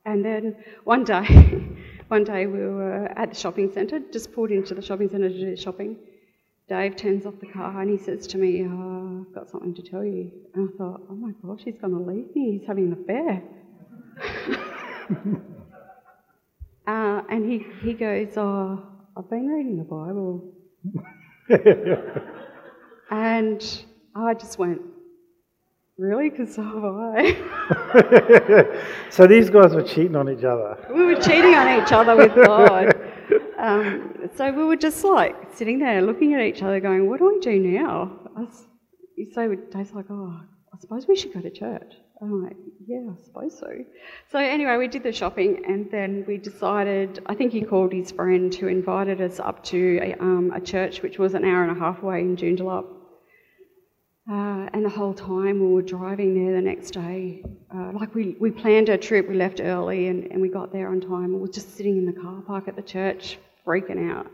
And 0.06 0.26
then 0.26 0.56
one 0.84 1.04
day, 1.04 1.24
one 2.08 2.24
day 2.24 2.48
we 2.48 2.60
were 2.60 3.06
at 3.16 3.30
the 3.30 3.36
shopping 3.36 3.72
centre, 3.72 4.00
just 4.12 4.34
pulled 4.34 4.52
into 4.52 4.74
the 4.74 4.82
shopping 4.82 5.10
centre 5.10 5.30
to 5.30 5.40
do 5.40 5.56
shopping. 5.56 5.98
Dave 6.68 6.96
turns 6.96 7.26
off 7.26 7.34
the 7.42 7.48
car 7.48 7.82
and 7.82 7.90
he 7.90 7.98
says 7.98 8.26
to 8.28 8.38
me, 8.38 8.66
oh, 8.66 9.26
I've 9.28 9.36
got 9.36 9.50
something 9.50 9.76
to 9.76 9.82
tell 9.82 10.06
you. 10.06 10.32
And 10.56 10.70
I 10.70 10.78
thought, 10.78 11.02
oh 11.10 11.16
my 11.16 11.32
gosh, 11.44 11.62
he's 11.66 11.78
going 11.78 11.94
to 11.94 12.00
leave 12.00 12.34
me. 12.36 12.60
He's 12.60 12.68
having 12.68 12.94
an 12.94 12.94
affair. 13.04 13.44
uh, 16.88 17.22
and 17.30 17.52
he, 17.52 17.66
he 17.82 17.94
goes, 17.94 18.30
oh, 18.38 18.82
I've 19.18 19.30
been 19.30 19.48
reading 19.48 19.78
the 19.78 19.84
Bible. 19.84 20.54
and 23.12 23.86
I 24.16 24.34
just 24.34 24.58
went, 24.58 24.82
really? 26.02 26.30
Because 26.30 26.56
so 26.56 26.64
have 26.64 26.84
I. 26.84 27.36
so 29.10 29.28
these 29.28 29.50
guys 29.50 29.74
were 29.74 29.84
cheating 29.84 30.16
on 30.16 30.30
each 30.30 30.44
other. 30.44 30.78
we 30.94 31.06
were 31.06 31.22
cheating 31.22 31.54
on 31.54 31.82
each 31.82 31.92
other 31.92 32.16
with 32.16 32.34
God. 32.46 32.94
Um, 33.58 34.30
so 34.36 34.52
we 34.52 34.64
were 34.64 34.76
just 34.76 35.04
like 35.04 35.36
sitting 35.54 35.80
there 35.80 36.02
looking 36.02 36.34
at 36.34 36.42
each 36.42 36.64
other 36.64 36.80
going, 36.80 37.08
what 37.08 37.20
do 37.20 37.28
we 37.28 37.40
do 37.40 37.60
now? 37.60 38.20
I 38.36 38.42
was, 38.42 38.66
so 39.34 39.56
Dave's 39.72 39.94
like, 39.94 40.08
oh, 40.10 40.42
I 40.74 40.78
suppose 40.80 41.08
we 41.08 41.16
should 41.16 41.34
go 41.34 41.42
to 41.42 41.52
church. 41.52 41.94
I'm 42.22 42.44
like, 42.44 42.58
yeah, 42.88 43.02
I 43.12 43.24
suppose 43.24 43.58
so. 43.60 43.68
So 44.32 44.40
anyway, 44.40 44.78
we 44.78 44.88
did 44.88 45.04
the 45.04 45.12
shopping 45.12 45.64
and 45.68 45.90
then 45.92 46.26
we 46.28 46.38
decided, 46.38 47.20
I 47.28 47.36
think 47.36 47.52
he 47.52 47.62
called 47.62 47.94
his 47.94 48.12
friend 48.12 48.54
who 48.54 48.68
invited 48.68 49.22
us 49.22 49.40
up 49.40 49.64
to 49.66 50.00
a, 50.02 50.14
um, 50.20 50.52
a 50.56 50.62
church 50.62 51.02
which 51.02 51.20
was 51.20 51.34
an 51.36 51.46
hour 51.46 51.64
and 51.64 51.76
a 51.76 51.80
half 51.80 52.02
away 52.02 52.22
in 52.22 52.36
Joondalup. 52.36 53.01
Uh, 54.32 54.70
and 54.72 54.86
the 54.86 54.90
whole 54.90 55.14
time 55.14 55.60
we 55.60 55.68
were 55.68 55.82
driving 55.82 56.34
there 56.34 56.56
the 56.56 56.62
next 56.62 56.92
day, 56.92 57.44
uh, 57.76 57.92
like 57.92 58.16
we, 58.16 58.38
we 58.40 58.50
planned 58.50 58.90
our 58.90 58.96
trip, 58.96 59.28
we 59.28 59.36
left 59.36 59.60
early 59.60 60.08
and, 60.08 60.24
and 60.32 60.42
we 60.42 60.48
got 60.48 60.72
there 60.72 60.88
on 60.88 61.02
time. 61.02 61.34
We 61.34 61.40
were 61.40 61.50
just 61.50 61.76
sitting 61.76 61.98
in 61.98 62.06
the 62.06 62.14
car 62.14 62.42
park 62.42 62.70
at 62.70 62.78
the 62.78 62.82
church, 62.82 63.40
freaking 63.68 64.10
out. 64.10 64.28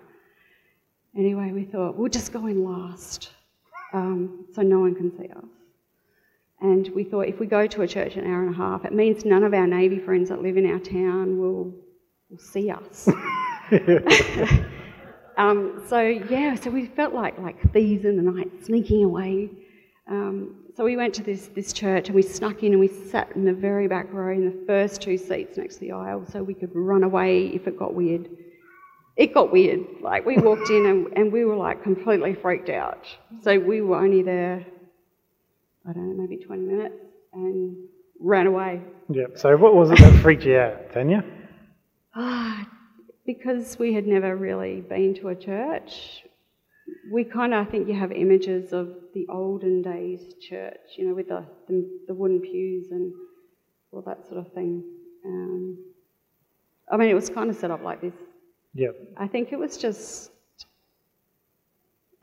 Anyway, 1.18 1.52
we 1.52 1.64
thought 1.64 1.98
we'll 1.98 2.12
just 2.12 2.32
go 2.32 2.46
in 2.46 2.64
last 2.64 3.32
um, 3.92 4.46
so 4.54 4.62
no 4.62 4.82
one 4.82 4.94
can 4.94 5.18
see 5.18 5.30
us. 5.30 5.46
And 6.62 6.88
we 6.90 7.04
thought 7.04 7.28
if 7.28 7.40
we 7.40 7.48
go 7.48 7.66
to 7.66 7.82
a 7.82 7.88
church 7.88 8.18
an 8.18 8.28
hour 8.28 8.44
and 8.44 8.54
a 8.54 8.58
half, 8.58 8.86
it 8.86 8.94
means 8.94 9.26
none 9.26 9.44
of 9.44 9.56
our 9.56 9.66
Navy 9.66 9.98
friends 9.98 10.30
that 10.30 10.44
live 10.44 10.58
in 10.58 10.70
our 10.70 10.80
town 10.80 11.40
will, 11.40 11.74
will 12.30 12.38
see 12.38 12.70
us. 12.70 13.10
um, 15.38 15.84
so 15.88 16.02
yeah, 16.02 16.54
so 16.54 16.70
we 16.70 16.86
felt 16.86 17.16
like 17.16 17.40
like 17.40 17.74
thieves 17.74 18.06
in 18.06 18.16
the 18.16 18.32
night, 18.32 18.64
sneaking 18.64 19.04
away. 19.04 19.50
Um, 20.10 20.56
so 20.76 20.84
we 20.84 20.96
went 20.96 21.14
to 21.16 21.24
this 21.24 21.48
this 21.48 21.74
church 21.74 22.08
and 22.08 22.16
we 22.16 22.22
snuck 22.22 22.64
in 22.64 22.72
and 22.72 22.80
we 22.80 22.88
sat 22.88 23.36
in 23.36 23.44
the 23.44 23.54
very 23.54 23.88
back 23.88 24.12
row 24.14 24.32
in 24.32 24.46
the 24.46 24.66
first 24.66 25.02
two 25.02 25.18
seats 25.18 25.58
next 25.58 25.76
to 25.76 25.80
the 25.82 25.92
aisle, 25.92 26.26
so 26.26 26.44
we 26.44 26.54
could 26.54 26.72
run 26.74 27.04
away 27.04 27.48
if 27.48 27.68
it 27.68 27.78
got 27.78 27.94
weird. 27.94 28.30
It 29.18 29.34
got 29.34 29.52
weird. 29.52 29.80
Like 30.02 30.26
we 30.26 30.38
walked 30.38 30.70
in 30.70 30.86
and, 30.86 31.18
and 31.18 31.34
we 31.34 31.44
were 31.44 31.56
like 31.56 31.84
completely 31.84 32.36
freaked 32.36 32.70
out. 32.70 33.06
So 33.42 33.60
we 33.60 33.82
were 33.82 33.98
only 33.98 34.22
there, 34.22 34.66
I 35.90 35.94
don't 35.94 36.16
know, 36.16 36.22
maybe 36.24 36.38
20 36.44 36.62
minutes, 36.62 36.96
and 37.34 37.76
ran 38.20 38.48
away. 38.48 38.82
Yeah. 39.10 39.26
So 39.36 39.58
what 39.58 39.74
was 39.74 39.90
it 39.90 39.98
that 39.98 40.22
freaked 40.22 40.44
you 40.44 40.58
out, 40.58 40.94
Tanya? 40.94 41.24
Ah, 42.14 42.68
because 43.26 43.78
we 43.80 43.94
had 43.94 44.06
never 44.08 44.36
really 44.36 44.82
been 44.82 45.16
to 45.16 45.30
a 45.30 45.36
church, 45.36 46.24
we 47.12 47.24
kind 47.24 47.54
of, 47.54 47.68
I 47.68 47.70
think 47.70 47.88
you 47.88 47.94
have 47.94 48.12
images 48.12 48.74
of 48.74 48.96
the 49.14 49.26
olden 49.30 49.82
days 49.82 50.34
church, 50.42 50.80
you 50.98 51.08
know, 51.08 51.14
with 51.16 51.28
the, 51.30 51.46
the, 51.68 51.88
the 52.08 52.14
wooden 52.14 52.40
pews 52.42 52.92
and 52.92 53.14
all 53.92 54.02
that 54.02 54.26
sort 54.28 54.38
of 54.46 54.52
thing. 54.54 54.84
Um, 55.26 55.78
I 56.92 56.98
mean, 56.98 57.10
it 57.10 57.14
was 57.14 57.30
kind 57.30 57.50
of 57.50 57.56
set 57.56 57.72
up 57.72 57.84
like 57.84 58.02
this. 58.02 58.14
Yep. 58.74 58.96
I 59.18 59.28
think 59.28 59.52
it 59.52 59.60
was 59.60 59.78
just 59.78 60.32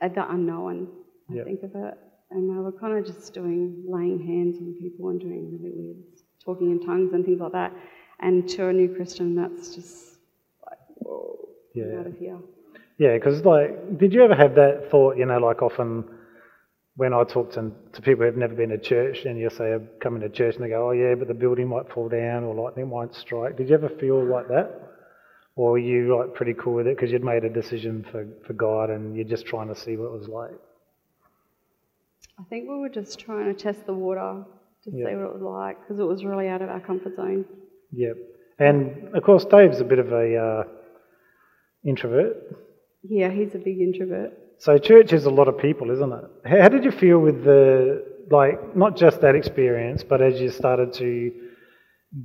at 0.01 0.15
the 0.15 0.29
unknown, 0.31 0.87
I 1.29 1.35
Yep. 1.35 1.45
think 1.45 1.63
of 1.63 1.75
it. 1.75 1.97
And 2.31 2.49
they 2.49 2.59
were 2.59 2.71
kind 2.71 2.97
of 2.97 3.05
just 3.05 3.33
doing, 3.33 3.83
laying 3.87 4.19
hands 4.19 4.57
on 4.57 4.75
people 4.79 5.09
and 5.09 5.19
doing 5.19 5.51
really 5.51 5.71
weird, 5.75 5.97
talking 6.43 6.71
in 6.71 6.85
tongues 6.85 7.13
and 7.13 7.23
things 7.25 7.39
like 7.39 7.51
that. 7.53 7.73
And 8.19 8.47
to 8.49 8.67
a 8.67 8.73
new 8.73 8.93
Christian, 8.95 9.35
that's 9.35 9.75
just 9.75 10.17
like, 10.65 10.79
whoa, 10.95 11.49
Yeah. 11.73 11.99
out 11.99 12.07
of 12.07 12.17
here. 12.17 12.37
Yeah, 12.97 13.13
because 13.15 13.43
like, 13.43 13.97
did 13.97 14.13
you 14.13 14.23
ever 14.23 14.35
have 14.35 14.55
that 14.55 14.89
thought? 14.89 15.17
You 15.17 15.25
know, 15.25 15.37
like 15.39 15.61
often 15.61 16.05
when 16.95 17.13
I 17.13 17.23
talk 17.25 17.51
to, 17.53 17.71
to 17.93 18.01
people 18.01 18.25
who've 18.25 18.37
never 18.37 18.55
been 18.55 18.69
to 18.69 18.77
church, 18.77 19.25
and 19.25 19.37
you 19.37 19.49
say, 19.49 19.73
"I'm 19.73 19.89
coming 19.99 20.21
to 20.21 20.29
church," 20.29 20.55
and 20.55 20.63
they 20.63 20.69
go, 20.69 20.87
"Oh 20.89 20.91
yeah, 20.91 21.15
but 21.15 21.27
the 21.27 21.33
building 21.33 21.67
might 21.67 21.89
fall 21.91 22.07
down 22.07 22.43
or 22.45 22.55
lightning 22.55 22.89
might 22.89 23.13
strike." 23.13 23.57
Did 23.57 23.67
you 23.69 23.75
ever 23.75 23.89
feel 23.89 24.23
like 24.23 24.47
that, 24.47 24.71
or 25.57 25.71
were 25.71 25.77
you 25.77 26.15
like 26.17 26.33
pretty 26.33 26.53
cool 26.53 26.73
with 26.75 26.87
it 26.87 26.95
because 26.95 27.11
you'd 27.11 27.23
made 27.23 27.43
a 27.43 27.49
decision 27.49 28.05
for 28.11 28.25
for 28.47 28.53
God 28.53 28.89
and 28.89 29.15
you're 29.15 29.27
just 29.27 29.45
trying 29.45 29.67
to 29.67 29.75
see 29.75 29.97
what 29.97 30.05
it 30.05 30.17
was 30.19 30.29
like? 30.29 30.57
I 32.39 32.43
think 32.49 32.69
we 32.69 32.77
were 32.77 32.89
just 32.89 33.19
trying 33.19 33.53
to 33.53 33.53
test 33.53 33.85
the 33.85 33.93
water 33.93 34.45
to 34.83 34.91
Yeah. 34.91 35.07
see 35.09 35.15
what 35.15 35.25
it 35.25 35.33
was 35.33 35.41
like 35.41 35.81
because 35.81 35.99
it 35.99 36.03
was 36.03 36.23
really 36.23 36.47
out 36.47 36.61
of 36.61 36.69
our 36.69 36.79
comfort 36.79 37.15
zone. 37.15 37.45
Yep. 37.91 38.17
And 38.59 39.15
of 39.15 39.23
course, 39.23 39.43
Dave's 39.45 39.81
a 39.81 39.85
bit 39.85 39.99
of 39.99 40.11
a 40.13 40.37
uh, 40.37 40.63
introvert. 41.83 42.37
Yeah, 43.09 43.29
he's 43.29 43.53
a 43.55 43.57
big 43.57 43.79
introvert. 43.79 44.33
So 44.57 44.77
church 44.77 45.13
is 45.13 45.25
a 45.25 45.29
lot 45.29 45.47
of 45.47 45.57
people, 45.57 45.91
isn't 45.91 46.11
it? 46.11 46.25
How 46.45 46.69
did 46.69 46.83
you 46.83 46.91
feel 46.91 47.19
with 47.19 47.43
the 47.43 48.03
like 48.31 48.75
not 48.75 48.95
just 48.97 49.21
that 49.21 49.35
experience, 49.35 50.03
but 50.03 50.21
as 50.21 50.39
you 50.39 50.49
started 50.49 50.93
to 50.93 51.31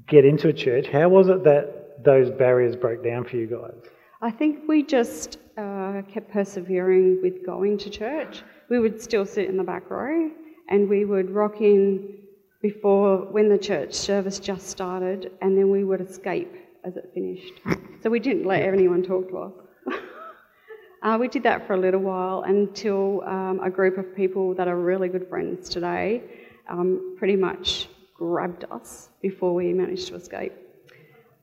get 0.08 0.24
into 0.24 0.48
a 0.48 0.52
church, 0.52 0.86
how 0.88 1.08
was 1.08 1.28
it 1.28 1.44
that 1.44 2.02
those 2.04 2.30
barriers 2.30 2.76
broke 2.76 3.04
down 3.04 3.24
for 3.24 3.36
you 3.36 3.46
guys? 3.46 3.90
I 4.22 4.30
think 4.30 4.68
we 4.68 4.82
just 4.82 5.38
uh, 5.58 6.02
kept 6.12 6.30
persevering 6.30 7.20
with 7.22 7.44
going 7.44 7.78
to 7.78 7.90
church. 7.90 8.42
We 8.68 8.78
would 8.78 9.00
still 9.02 9.26
sit 9.26 9.48
in 9.48 9.56
the 9.56 9.64
back 9.64 9.90
row 9.90 10.30
and 10.68 10.88
we 10.88 11.04
would 11.04 11.30
rock 11.30 11.60
in 11.60 12.18
before 12.62 13.26
when 13.32 13.48
the 13.48 13.58
church 13.58 13.94
service 13.94 14.38
just 14.38 14.68
started 14.68 15.32
and 15.40 15.56
then 15.56 15.70
we 15.70 15.84
would 15.84 16.00
escape 16.00 16.52
as 16.84 16.96
it 16.96 17.10
finished. 17.14 17.60
So 18.02 18.08
we 18.08 18.20
didn't 18.20 18.46
let 18.46 18.62
anyone 18.62 19.02
talk 19.02 19.28
to 19.30 19.38
us. 19.38 19.52
Uh, 21.02 21.16
we 21.18 21.28
did 21.28 21.42
that 21.42 21.66
for 21.66 21.74
a 21.74 21.78
little 21.78 22.00
while 22.00 22.42
until 22.42 23.22
um, 23.24 23.60
a 23.62 23.70
group 23.70 23.98
of 23.98 24.14
people 24.14 24.54
that 24.54 24.68
are 24.68 24.76
really 24.76 25.08
good 25.08 25.28
friends 25.28 25.68
today 25.68 26.22
um, 26.68 27.16
pretty 27.18 27.36
much 27.36 27.88
grabbed 28.16 28.64
us 28.70 29.08
before 29.22 29.54
we 29.54 29.72
managed 29.72 30.08
to 30.08 30.14
escape 30.14 30.52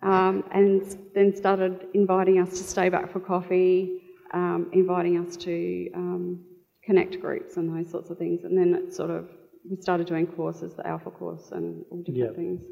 um, 0.02 0.44
and 0.52 0.98
then 1.16 1.36
started 1.36 1.88
inviting 1.94 2.40
us 2.40 2.50
to 2.50 2.64
stay 2.64 2.90
back 2.90 3.12
for 3.12 3.20
coffee, 3.20 4.02
um, 4.34 4.70
inviting 4.74 5.18
us 5.18 5.36
to 5.38 5.90
um, 5.96 6.46
connect 6.84 7.20
groups 7.20 7.58
and 7.58 7.76
those 7.76 7.90
sorts 7.92 8.10
of 8.10 8.18
things. 8.18 8.44
And 8.44 8.58
then 8.58 8.74
it 8.76 8.94
sort 8.94 9.10
of 9.10 9.28
we 9.70 9.76
started 9.82 10.08
doing 10.08 10.28
courses, 10.28 10.76
the 10.76 10.88
Alpha 10.88 11.12
course, 11.12 11.52
and 11.52 11.84
all 11.92 12.04
different 12.04 12.18
Yeah. 12.18 12.36
things. 12.36 12.64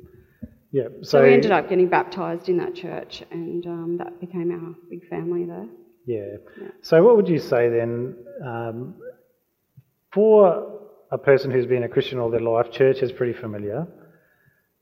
Yeah. 0.72 0.88
So, 1.02 1.24
we 1.24 1.34
ended 1.34 1.52
up 1.52 1.68
getting 1.70 1.88
baptised 1.88 2.48
in 2.48 2.58
that 2.58 2.76
church, 2.76 3.24
and 3.32 3.66
um, 3.66 3.98
that 3.98 4.20
became 4.20 4.52
our 4.52 4.76
big 4.90 5.08
family 5.10 5.46
there. 5.46 5.68
Yeah. 6.06 6.38
So 6.82 7.04
what 7.04 7.16
would 7.16 7.28
you 7.28 7.40
say 7.40 7.70
then 7.70 8.16
um, 8.46 8.96
for 10.14 10.82
a 11.12 11.18
person 11.18 11.52
who's 11.52 11.66
been 11.66 11.84
a 11.84 11.90
Christian 11.90 12.20
all 12.20 12.30
their 12.30 12.40
life? 12.42 12.72
Church 12.72 13.02
is 13.02 13.12
pretty 13.12 13.34
familiar, 13.34 13.88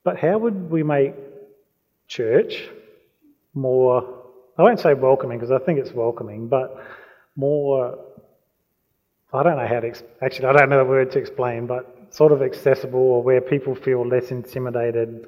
but 0.03 0.17
how 0.17 0.37
would 0.37 0.69
we 0.69 0.83
make 0.83 1.13
church 2.07 2.67
more? 3.53 4.21
I 4.57 4.63
won't 4.63 4.79
say 4.79 4.93
welcoming 4.93 5.39
because 5.39 5.51
I 5.51 5.59
think 5.59 5.79
it's 5.79 5.91
welcoming, 5.91 6.47
but 6.47 6.77
more. 7.35 7.97
I 9.33 9.41
don't 9.41 9.57
know 9.57 9.67
how 9.67 9.79
to 9.79 9.87
ex- 9.87 10.03
actually. 10.21 10.47
I 10.47 10.53
don't 10.53 10.69
know 10.69 10.77
the 10.77 10.85
word 10.89 11.11
to 11.13 11.19
explain, 11.19 11.65
but 11.65 12.13
sort 12.13 12.31
of 12.31 12.41
accessible 12.43 12.99
or 12.99 13.23
where 13.23 13.41
people 13.41 13.73
feel 13.73 14.07
less 14.07 14.29
intimidated 14.29 15.25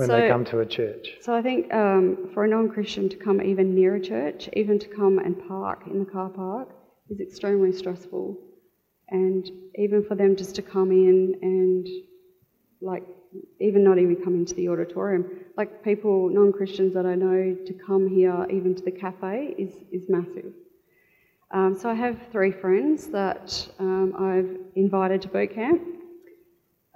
when 0.00 0.08
they 0.08 0.26
So- 0.26 0.32
come 0.34 0.44
to 0.46 0.60
a 0.60 0.66
church. 0.66 1.16
So 1.20 1.34
I 1.34 1.42
think 1.42 1.72
um, 1.74 2.30
for 2.32 2.44
a 2.44 2.48
non-Christian 2.48 3.08
to 3.10 3.16
come 3.16 3.40
even 3.42 3.74
near 3.74 3.96
a 3.96 4.00
church, 4.00 4.48
even 4.54 4.78
to 4.78 4.88
come 4.88 5.18
and 5.18 5.34
park 5.46 5.82
in 5.86 5.98
the 5.98 6.10
car 6.16 6.30
park, 6.30 6.68
is 7.10 7.20
extremely 7.20 7.72
stressful. 7.72 8.38
And 9.10 9.44
even 9.76 10.04
for 10.04 10.14
them 10.14 10.36
just 10.36 10.54
to 10.56 10.62
come 10.62 10.90
in 10.92 11.34
and, 11.42 11.86
like, 12.80 13.04
even 13.60 13.84
not 13.84 13.98
even 13.98 14.16
come 14.24 14.34
into 14.34 14.54
the 14.54 14.68
auditorium, 14.68 15.24
like 15.56 15.84
people, 15.84 16.28
non-Christians 16.30 16.94
that 16.94 17.06
I 17.06 17.14
know, 17.14 17.56
to 17.68 17.74
come 17.86 18.08
here, 18.08 18.46
even 18.50 18.74
to 18.76 18.82
the 18.82 18.90
cafe, 19.04 19.54
is 19.58 19.72
is 19.92 20.08
massive. 20.08 20.52
Um, 21.52 21.76
so 21.80 21.90
I 21.90 21.94
have 21.94 22.16
three 22.32 22.52
friends 22.52 23.08
that 23.08 23.46
um, 23.80 24.14
I've 24.16 24.52
invited 24.76 25.22
to 25.22 25.28
boot 25.28 25.52
camp. 25.54 25.82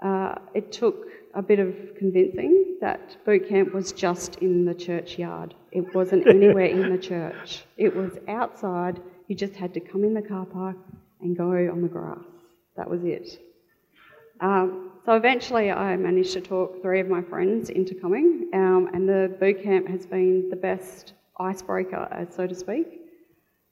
Uh, 0.09 0.37
it 0.55 0.71
took 0.71 1.07
a 1.35 1.43
bit 1.43 1.59
of 1.59 1.75
convincing 1.99 2.64
that 2.85 3.25
boot 3.25 3.49
camp 3.49 3.73
was 3.73 3.93
just 3.93 4.37
in 4.37 4.67
the 4.67 4.75
churchyard. 4.75 5.55
It 5.73 5.95
wasn't 5.95 6.29
anywhere 6.29 6.67
in 6.67 6.91
the 6.95 6.99
church. 6.99 7.65
It 7.79 7.97
was 7.97 8.13
outside. 8.29 9.01
You 9.27 9.35
just 9.35 9.57
had 9.57 9.73
to 9.73 9.81
come 9.81 10.05
in 10.05 10.13
the 10.13 10.21
car 10.21 10.45
park 10.45 10.77
and 11.23 11.35
go 11.35 11.51
on 11.73 11.81
the 11.81 11.89
grass. 11.89 12.19
That 12.77 12.91
was 12.91 13.03
it. 13.03 13.39
Um, 14.43 14.91
so 15.07 15.15
eventually, 15.15 15.71
I 15.71 15.97
managed 15.97 16.35
to 16.35 16.43
talk 16.43 16.83
three 16.83 17.01
of 17.01 17.09
my 17.09 17.23
friends 17.23 17.71
into 17.71 17.95
coming, 17.95 18.51
um, 18.53 18.91
and 18.93 19.09
the 19.09 19.35
boot 19.41 19.63
camp 19.63 19.89
has 19.89 20.05
been 20.05 20.51
the 20.51 20.57
best 20.57 21.15
icebreaker, 21.41 22.07
uh, 22.13 22.31
so 22.31 22.47
to 22.47 22.55
speak. 22.55 23.01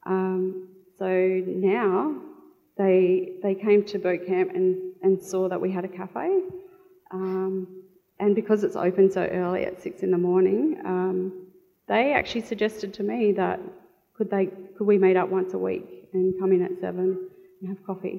Um, 0.06 0.68
so 0.98 1.06
now 1.46 2.16
they 2.78 3.32
they 3.42 3.54
came 3.54 3.84
to 3.84 3.98
boot 3.98 4.26
camp 4.26 4.52
and, 4.54 4.94
and 5.02 5.22
saw 5.22 5.50
that 5.50 5.60
we 5.60 5.70
had 5.70 5.84
a 5.84 5.88
cafe, 5.88 6.40
um, 7.10 7.81
and 8.22 8.34
because 8.40 8.60
it's 8.66 8.76
open 8.88 9.10
so 9.10 9.22
early 9.40 9.62
at 9.70 9.74
six 9.84 10.02
in 10.06 10.10
the 10.16 10.22
morning, 10.30 10.62
um, 10.94 11.16
they 11.92 12.04
actually 12.20 12.42
suggested 12.52 12.90
to 12.98 13.02
me 13.02 13.32
that 13.42 13.58
could 14.16 14.30
they 14.34 14.44
could 14.74 14.86
we 14.92 14.96
meet 15.06 15.16
up 15.22 15.28
once 15.38 15.50
a 15.54 15.58
week 15.70 15.86
and 16.14 16.24
come 16.40 16.50
in 16.56 16.62
at 16.68 16.74
seven 16.80 17.08
and 17.60 17.68
have 17.70 17.80
coffee 17.90 18.18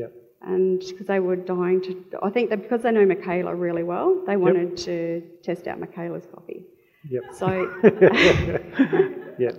Yeah. 0.00 0.10
and 0.54 0.80
because 0.90 1.06
they 1.12 1.20
were 1.28 1.36
dying 1.36 1.78
to, 1.86 1.90
I 2.28 2.30
think 2.34 2.50
that 2.50 2.60
because 2.64 2.80
they 2.84 2.92
know 2.96 3.06
Michaela 3.14 3.54
really 3.66 3.82
well, 3.92 4.08
they 4.28 4.36
wanted 4.46 4.76
to 4.88 5.22
test 5.46 5.62
out 5.70 5.78
Michaela's 5.84 6.26
coffee. 6.34 6.60
Yep. 7.14 7.22
So, 7.40 7.48
Yeah. 9.38 9.50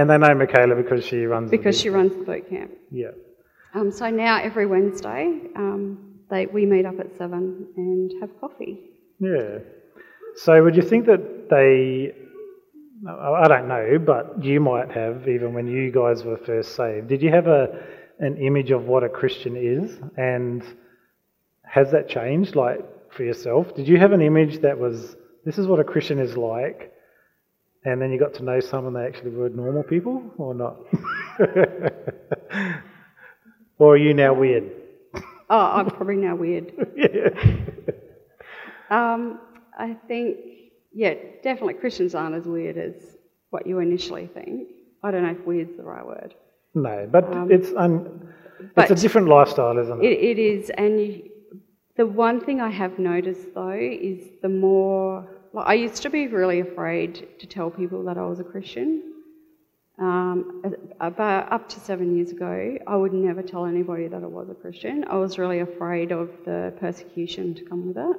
And 0.00 0.10
they 0.10 0.18
know 0.18 0.34
Michaela 0.34 0.74
because 0.74 1.02
she 1.04 1.24
runs. 1.24 1.50
the 1.50 1.56
because 1.56 1.80
she 1.80 1.88
runs 1.88 2.12
the 2.16 2.24
boot 2.24 2.48
camp. 2.50 2.72
Yeah. 2.90 3.12
Um, 3.74 3.90
so 3.90 4.10
now 4.10 4.34
every 4.48 4.66
Wednesday, 4.66 5.40
um, 5.56 6.16
they, 6.30 6.46
we 6.46 6.66
meet 6.66 6.84
up 6.90 6.98
at 7.00 7.16
seven 7.16 7.68
and 7.76 8.12
have 8.20 8.30
coffee. 8.40 8.74
Yeah. 9.20 9.58
So 10.36 10.62
would 10.62 10.76
you 10.76 10.82
think 10.82 11.06
that 11.06 11.48
they? 11.50 12.12
I 13.06 13.48
don't 13.48 13.68
know, 13.68 13.98
but 13.98 14.42
you 14.42 14.60
might 14.60 14.90
have 14.92 15.28
even 15.28 15.52
when 15.52 15.66
you 15.66 15.90
guys 15.92 16.24
were 16.24 16.38
first 16.38 16.74
saved. 16.74 17.08
Did 17.08 17.22
you 17.22 17.30
have 17.30 17.46
a 17.46 17.84
an 18.18 18.38
image 18.38 18.70
of 18.70 18.84
what 18.86 19.04
a 19.04 19.08
Christian 19.08 19.56
is, 19.56 19.98
and 20.16 20.62
has 21.62 21.90
that 21.92 22.08
changed? 22.08 22.56
Like 22.56 22.80
for 23.12 23.24
yourself, 23.24 23.74
did 23.74 23.88
you 23.88 23.98
have 23.98 24.12
an 24.12 24.22
image 24.22 24.60
that 24.62 24.78
was 24.78 25.16
this 25.44 25.58
is 25.58 25.66
what 25.66 25.80
a 25.80 25.84
Christian 25.84 26.18
is 26.18 26.36
like, 26.36 26.92
and 27.84 28.00
then 28.00 28.10
you 28.10 28.18
got 28.18 28.34
to 28.34 28.42
know 28.42 28.60
some 28.60 28.86
and 28.86 28.96
they 28.96 29.04
actually 29.04 29.30
were 29.30 29.50
normal 29.50 29.82
people, 29.82 30.22
or 30.38 30.54
not? 30.54 30.76
or 33.78 33.94
are 33.94 33.96
you 33.96 34.14
now 34.14 34.32
weird? 34.32 34.70
Oh, 35.50 35.58
I'm 35.58 35.90
probably 35.90 36.16
now 36.16 36.36
weird. 36.36 36.72
yeah. 36.96 37.28
Um, 38.90 39.40
I 39.78 39.94
think, 40.08 40.36
yeah, 40.92 41.14
definitely 41.42 41.74
Christians 41.74 42.14
aren't 42.14 42.34
as 42.34 42.46
weird 42.46 42.76
as 42.78 42.94
what 43.50 43.66
you 43.66 43.78
initially 43.80 44.26
think. 44.26 44.68
I 45.02 45.10
don't 45.10 45.22
know 45.22 45.30
if 45.32 45.44
weird's 45.46 45.76
the 45.76 45.82
right 45.82 46.04
word. 46.06 46.34
No, 46.74 47.08
but 47.10 47.24
Um, 47.32 47.50
it's 47.50 47.72
un, 47.76 48.32
it's 48.60 48.72
but- 48.74 48.90
a 48.90 48.94
different 48.94 49.28
lifestyle, 49.28 49.78
isn't 49.78 50.02
it? 50.02 50.06
It, 50.12 50.18
it 50.30 50.38
is, 50.38 50.70
and 50.70 51.00
you, 51.00 51.30
the 51.96 52.06
one 52.06 52.40
thing 52.40 52.60
I 52.60 52.70
have 52.70 52.98
noticed 52.98 53.54
though 53.54 53.70
is 53.70 54.20
the 54.42 54.48
more. 54.48 55.28
Like, 55.52 55.68
I 55.68 55.74
used 55.74 56.02
to 56.02 56.10
be 56.10 56.26
really 56.26 56.58
afraid 56.60 57.28
to 57.38 57.46
tell 57.46 57.70
people 57.70 58.02
that 58.04 58.18
I 58.18 58.26
was 58.26 58.40
a 58.40 58.44
Christian. 58.44 59.02
Um, 60.00 60.64
about 61.00 61.52
up 61.52 61.68
to 61.68 61.78
seven 61.78 62.16
years 62.16 62.32
ago, 62.32 62.76
I 62.88 62.96
would 62.96 63.12
never 63.12 63.40
tell 63.42 63.64
anybody 63.64 64.08
that 64.08 64.24
I 64.24 64.26
was 64.26 64.48
a 64.50 64.54
Christian. 64.54 65.04
I 65.08 65.14
was 65.14 65.38
really 65.38 65.60
afraid 65.60 66.10
of 66.10 66.30
the 66.44 66.72
persecution 66.80 67.54
to 67.54 67.64
come 67.64 67.86
with 67.86 67.98
it. 67.98 68.16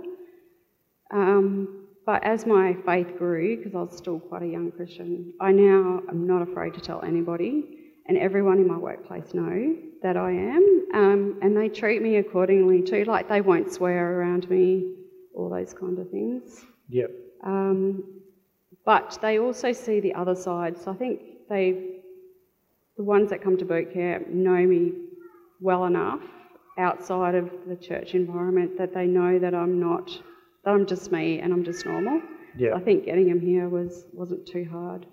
Um, 1.11 1.87
but 2.05 2.23
as 2.23 2.45
my 2.45 2.75
faith 2.85 3.17
grew, 3.17 3.57
because 3.57 3.73
I 3.75 3.81
was 3.81 3.97
still 3.97 4.19
quite 4.19 4.43
a 4.43 4.47
young 4.47 4.71
Christian, 4.71 5.33
I 5.39 5.51
now 5.51 6.01
am 6.09 6.27
not 6.27 6.41
afraid 6.41 6.73
to 6.75 6.81
tell 6.81 7.01
anybody, 7.03 7.93
and 8.07 8.17
everyone 8.17 8.59
in 8.59 8.67
my 8.67 8.77
workplace 8.77 9.33
know 9.33 9.75
that 10.03 10.17
I 10.17 10.31
am, 10.31 10.85
um, 10.93 11.39
and 11.41 11.57
they 11.57 11.67
treat 11.67 12.01
me 12.01 12.17
accordingly 12.17 12.81
too. 12.81 13.05
Like 13.05 13.27
they 13.27 13.41
won't 13.41 13.71
swear 13.71 14.19
around 14.19 14.49
me, 14.49 14.93
all 15.35 15.49
those 15.49 15.73
kind 15.73 15.97
of 15.97 16.09
things. 16.11 16.63
Yep. 16.89 17.11
Um, 17.43 18.03
but 18.85 19.17
they 19.21 19.39
also 19.39 19.73
see 19.73 19.99
the 19.99 20.13
other 20.13 20.35
side. 20.35 20.77
So 20.77 20.91
I 20.91 20.95
think 20.95 21.21
they, 21.49 22.01
the 22.97 23.03
ones 23.03 23.31
that 23.31 23.41
come 23.41 23.57
to 23.57 23.65
boot 23.65 23.91
camp, 23.91 24.27
know 24.27 24.63
me 24.65 24.93
well 25.59 25.85
enough 25.85 26.21
outside 26.77 27.35
of 27.35 27.49
the 27.67 27.75
church 27.75 28.13
environment 28.13 28.77
that 28.77 28.93
they 28.93 29.07
know 29.07 29.39
that 29.39 29.55
I'm 29.55 29.79
not, 29.79 30.11
that 30.65 30.71
I'm 30.71 30.85
just 30.85 31.11
me 31.11 31.39
and 31.39 31.53
I'm 31.53 31.63
just 31.63 31.85
normal. 31.85 32.21
Yeah. 32.57 32.71
So 32.71 32.77
I 32.77 32.79
think 32.81 33.05
getting 33.05 33.27
them 33.29 33.39
here 33.39 33.69
was 33.69 34.05
wasn't 34.13 34.45
too 34.47 34.67
hard. 34.69 35.05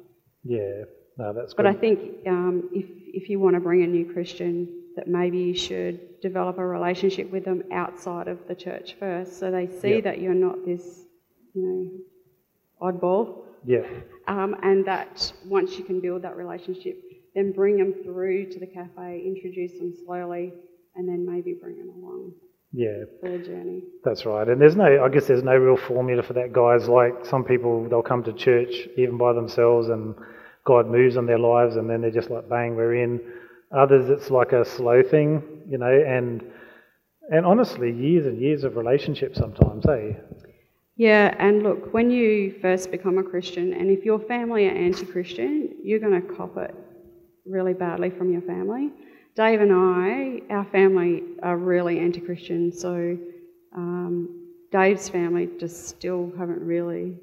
Yeah. 0.44 0.84
No, 1.18 1.32
that's 1.32 1.52
good. 1.52 1.62
But 1.62 1.70
good. 1.70 1.76
I 1.76 1.80
think 1.80 2.26
um, 2.26 2.68
if 2.72 2.86
if 3.14 3.28
you 3.28 3.38
want 3.38 3.54
to 3.54 3.60
bring 3.60 3.82
a 3.82 3.86
new 3.86 4.10
Christian, 4.12 4.68
that 4.96 5.08
maybe 5.08 5.38
you 5.38 5.54
should 5.54 6.20
develop 6.20 6.58
a 6.58 6.66
relationship 6.66 7.30
with 7.30 7.44
them 7.44 7.62
outside 7.72 8.28
of 8.28 8.38
the 8.48 8.54
church 8.54 8.96
first, 8.98 9.38
so 9.38 9.50
they 9.50 9.66
see 9.66 9.96
Yeah. 9.96 10.00
that 10.02 10.20
you're 10.20 10.34
not 10.34 10.64
this, 10.64 11.04
you 11.54 11.62
know, 11.62 11.90
oddball, 12.80 13.44
yeah. 13.64 13.82
um, 14.28 14.56
and 14.62 14.84
that 14.86 15.32
once 15.46 15.78
you 15.78 15.84
can 15.84 16.00
build 16.00 16.22
that 16.22 16.36
relationship, 16.36 16.96
then 17.34 17.52
bring 17.52 17.76
them 17.76 17.92
through 18.04 18.50
to 18.52 18.60
the 18.60 18.66
cafe, 18.66 19.22
introduce 19.24 19.78
them 19.78 19.92
slowly, 20.04 20.52
and 20.94 21.08
then 21.08 21.26
maybe 21.26 21.54
bring 21.60 21.76
them 21.78 21.88
along 21.88 22.32
Yeah. 22.72 23.04
journey. 23.22 23.82
That's 24.04 24.24
right. 24.24 24.48
And 24.48 24.60
there's 24.60 24.76
no, 24.76 25.04
I 25.04 25.08
guess 25.08 25.26
there's 25.26 25.42
no 25.42 25.56
real 25.56 25.76
formula 25.76 26.22
for 26.22 26.32
that, 26.32 26.52
guys. 26.52 26.88
Like 26.88 27.26
some 27.26 27.44
people, 27.44 27.86
they'll 27.88 28.02
come 28.02 28.22
to 28.24 28.32
church 28.32 28.88
even 28.96 29.18
by 29.18 29.34
themselves 29.34 29.88
and 29.88 30.14
God 30.64 30.86
moves 30.86 31.16
in 31.16 31.26
their 31.26 31.38
lives 31.38 31.76
and 31.76 31.88
then 31.88 32.00
they're 32.00 32.10
just 32.10 32.30
like, 32.30 32.48
bang, 32.48 32.74
we're 32.74 32.94
in. 32.94 33.20
Others, 33.76 34.08
it's 34.10 34.30
like 34.30 34.52
a 34.52 34.64
slow 34.64 35.02
thing, 35.02 35.42
you 35.68 35.78
know, 35.78 35.92
and, 35.92 36.42
and 37.30 37.46
honestly, 37.46 37.90
years 37.90 38.26
and 38.26 38.40
years 38.40 38.64
of 38.64 38.76
relationship 38.76 39.34
sometimes, 39.34 39.86
eh? 39.86 40.12
Yeah, 40.96 41.34
and 41.38 41.62
look, 41.62 41.92
when 41.94 42.10
you 42.10 42.54
first 42.60 42.90
become 42.90 43.16
a 43.16 43.22
Christian, 43.22 43.72
and 43.72 43.90
if 43.90 44.04
your 44.04 44.20
family 44.20 44.68
are 44.68 44.72
anti 44.72 45.06
Christian, 45.06 45.74
you're 45.82 45.98
going 45.98 46.20
to 46.20 46.34
cop 46.34 46.56
it 46.58 46.74
really 47.46 47.72
badly 47.72 48.10
from 48.10 48.30
your 48.30 48.42
family. 48.42 48.90
Dave 49.34 49.62
and 49.62 49.72
I, 49.72 50.42
our 50.52 50.64
family 50.66 51.22
are 51.42 51.56
really 51.56 51.98
anti 51.98 52.20
Christian, 52.20 52.70
so 52.70 53.16
um, 53.74 54.28
Dave's 54.70 55.08
family 55.08 55.48
just 55.58 55.88
still 55.88 56.30
haven't 56.38 56.60
really 56.60 57.16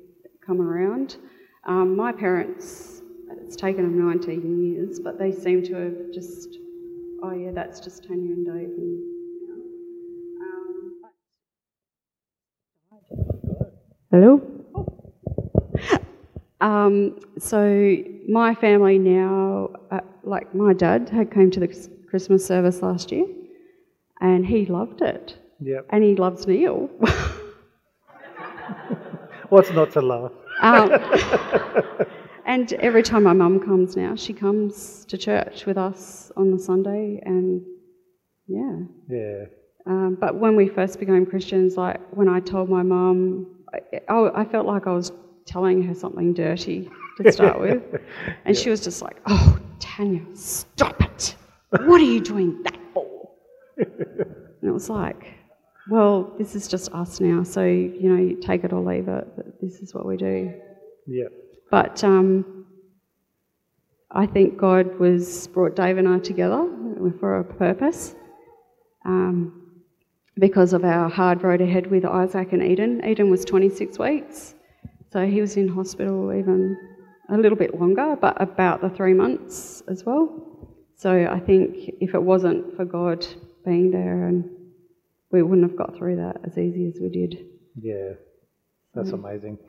come 0.44 0.60
around. 0.60 1.18
Um, 1.66 1.96
my 1.96 2.12
parents, 2.12 3.04
it's 3.42 3.56
taken 3.56 3.84
them 3.84 4.08
19 4.08 4.60
years, 4.60 5.00
but 5.00 5.20
they 5.20 5.32
seem 5.32 5.62
to 5.66 5.76
have 5.76 6.12
just, 6.12 6.58
oh 7.22 7.32
yeah, 7.32 7.52
that's 7.54 7.80
just 7.80 8.08
Tanya 8.08 8.32
and 8.32 8.46
Dave. 8.46 8.70
And, 8.76 9.04
um, 10.42 11.02
Hello? 14.10 14.42
Um, 16.60 17.20
so 17.38 17.98
my 18.28 18.56
family 18.56 18.98
now, 18.98 19.70
uh, 19.92 20.00
like 20.24 20.56
my 20.56 20.74
dad 20.74 21.10
had 21.10 21.32
came 21.32 21.52
to 21.52 21.60
the 21.60 21.99
Christmas 22.10 22.46
service 22.46 22.82
last 22.82 23.12
year, 23.12 23.26
and 24.22 24.46
he 24.46 24.66
loved 24.66 25.02
it, 25.02 25.38
Yep. 25.62 25.86
and 25.90 26.04
he 26.04 26.16
loves 26.16 26.48
Neil. 26.48 26.90
What's 29.50 29.72
not 29.72 29.92
to 29.94 30.02
love? 30.02 30.32
um, 30.62 30.92
and 32.46 32.72
every 32.74 33.02
time 33.04 33.24
my 33.24 33.34
mum 33.34 33.60
comes 33.60 33.96
now, 33.96 34.16
she 34.16 34.34
comes 34.34 35.06
to 35.06 35.18
church 35.18 35.66
with 35.66 35.78
us 35.78 36.32
on 36.38 36.52
the 36.52 36.60
Sunday, 36.60 37.20
and 37.26 37.62
yeah. 38.48 38.80
Yeah. 39.10 39.46
Um, 39.88 40.18
but 40.20 40.36
when 40.36 40.56
we 40.56 40.68
first 40.68 41.00
became 41.00 41.26
Christians, 41.26 41.78
like 41.78 42.00
when 42.16 42.28
I 42.30 42.40
told 42.42 42.70
my 42.70 42.84
mum, 42.84 43.48
I, 43.74 44.02
I 44.14 44.42
I 44.42 44.46
felt 44.46 44.68
like 44.68 44.86
I 44.86 44.92
was 44.94 45.12
telling 45.46 45.82
her 45.84 45.96
something 45.96 46.34
dirty 46.34 46.90
to 47.22 47.32
start 47.32 47.60
with. 47.60 47.82
And 48.46 48.56
she 48.56 48.70
was 48.70 48.82
just 48.84 49.02
like, 49.02 49.18
oh, 49.26 49.58
Tanya, 49.80 50.22
stop 50.36 51.02
it. 51.02 51.36
What 51.72 52.02
are 52.02 52.06
you 52.06 52.20
doing 52.20 52.62
that 52.64 52.80
for? 52.94 53.30
and 53.78 54.64
it 54.64 54.72
was 54.72 54.90
like, 54.90 55.34
well, 55.90 56.34
this 56.38 56.56
is 56.56 56.68
just 56.68 56.92
us 56.94 57.20
now. 57.20 57.44
So, 57.44 57.64
you 57.64 58.10
know, 58.10 58.22
you 58.22 58.36
take 58.42 58.64
it 58.64 58.74
or 58.74 58.82
leave 58.82 59.08
it. 59.08 59.28
But 59.36 59.62
this 59.62 59.76
is 59.76 59.94
what 59.94 60.06
we 60.06 60.18
do. 60.18 60.54
Yep. 61.08 61.32
But 61.72 62.04
um, 62.04 62.66
I 64.12 64.26
think 64.26 64.58
God 64.58 65.00
was 65.00 65.48
brought 65.48 65.76
Dave 65.76 65.98
and 65.98 66.08
I 66.08 66.20
together 66.20 66.68
for 67.20 67.40
a 67.40 67.44
purpose. 67.44 68.16
Um, 69.06 69.60
because 70.40 70.74
of 70.74 70.86
our 70.86 71.10
hard 71.10 71.44
road 71.44 71.62
ahead 71.62 71.88
with 71.88 72.06
Isaac 72.06 72.54
and 72.54 72.64
Eden. 72.64 73.04
Eden 73.06 73.30
was 73.30 73.44
26 73.44 74.00
weeks, 74.00 74.56
so 75.12 75.26
he 75.26 75.42
was 75.42 75.58
in 75.58 75.68
hospital 75.68 76.34
even 76.34 76.78
a 77.30 77.38
little 77.38 77.58
bit 77.58 77.78
longer, 77.80 78.16
but 78.20 78.42
about 78.42 78.82
the 78.82 78.90
three 78.90 79.14
months 79.14 79.84
as 79.88 80.06
well. 80.06 80.49
So 81.00 81.28
I 81.32 81.40
think 81.40 81.96
if 82.02 82.14
it 82.14 82.22
wasn't 82.22 82.76
for 82.76 82.84
God 82.84 83.26
being 83.66 83.90
there, 83.90 84.28
and 84.28 84.50
we 85.32 85.42
wouldn't 85.42 85.70
have 85.70 85.78
got 85.78 85.96
through 85.96 86.18
that 86.18 86.42
as 86.44 86.58
easy 86.58 86.92
as 86.94 87.00
we 87.02 87.08
did. 87.08 87.46
Yeah. 87.82 88.16
That's 88.94 89.12
amazing. 89.12 89.60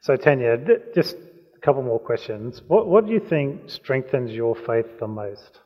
So, 0.00 0.16
Tanya, 0.16 0.58
just 0.92 1.14
a 1.54 1.58
couple 1.60 1.84
more 1.84 2.00
questions. 2.00 2.62
What, 2.66 2.88
what 2.88 3.06
do 3.06 3.12
you 3.12 3.20
think 3.20 3.70
strengthens 3.70 4.32
your 4.32 4.56
faith 4.56 4.98
the 4.98 5.06
most? 5.06 5.60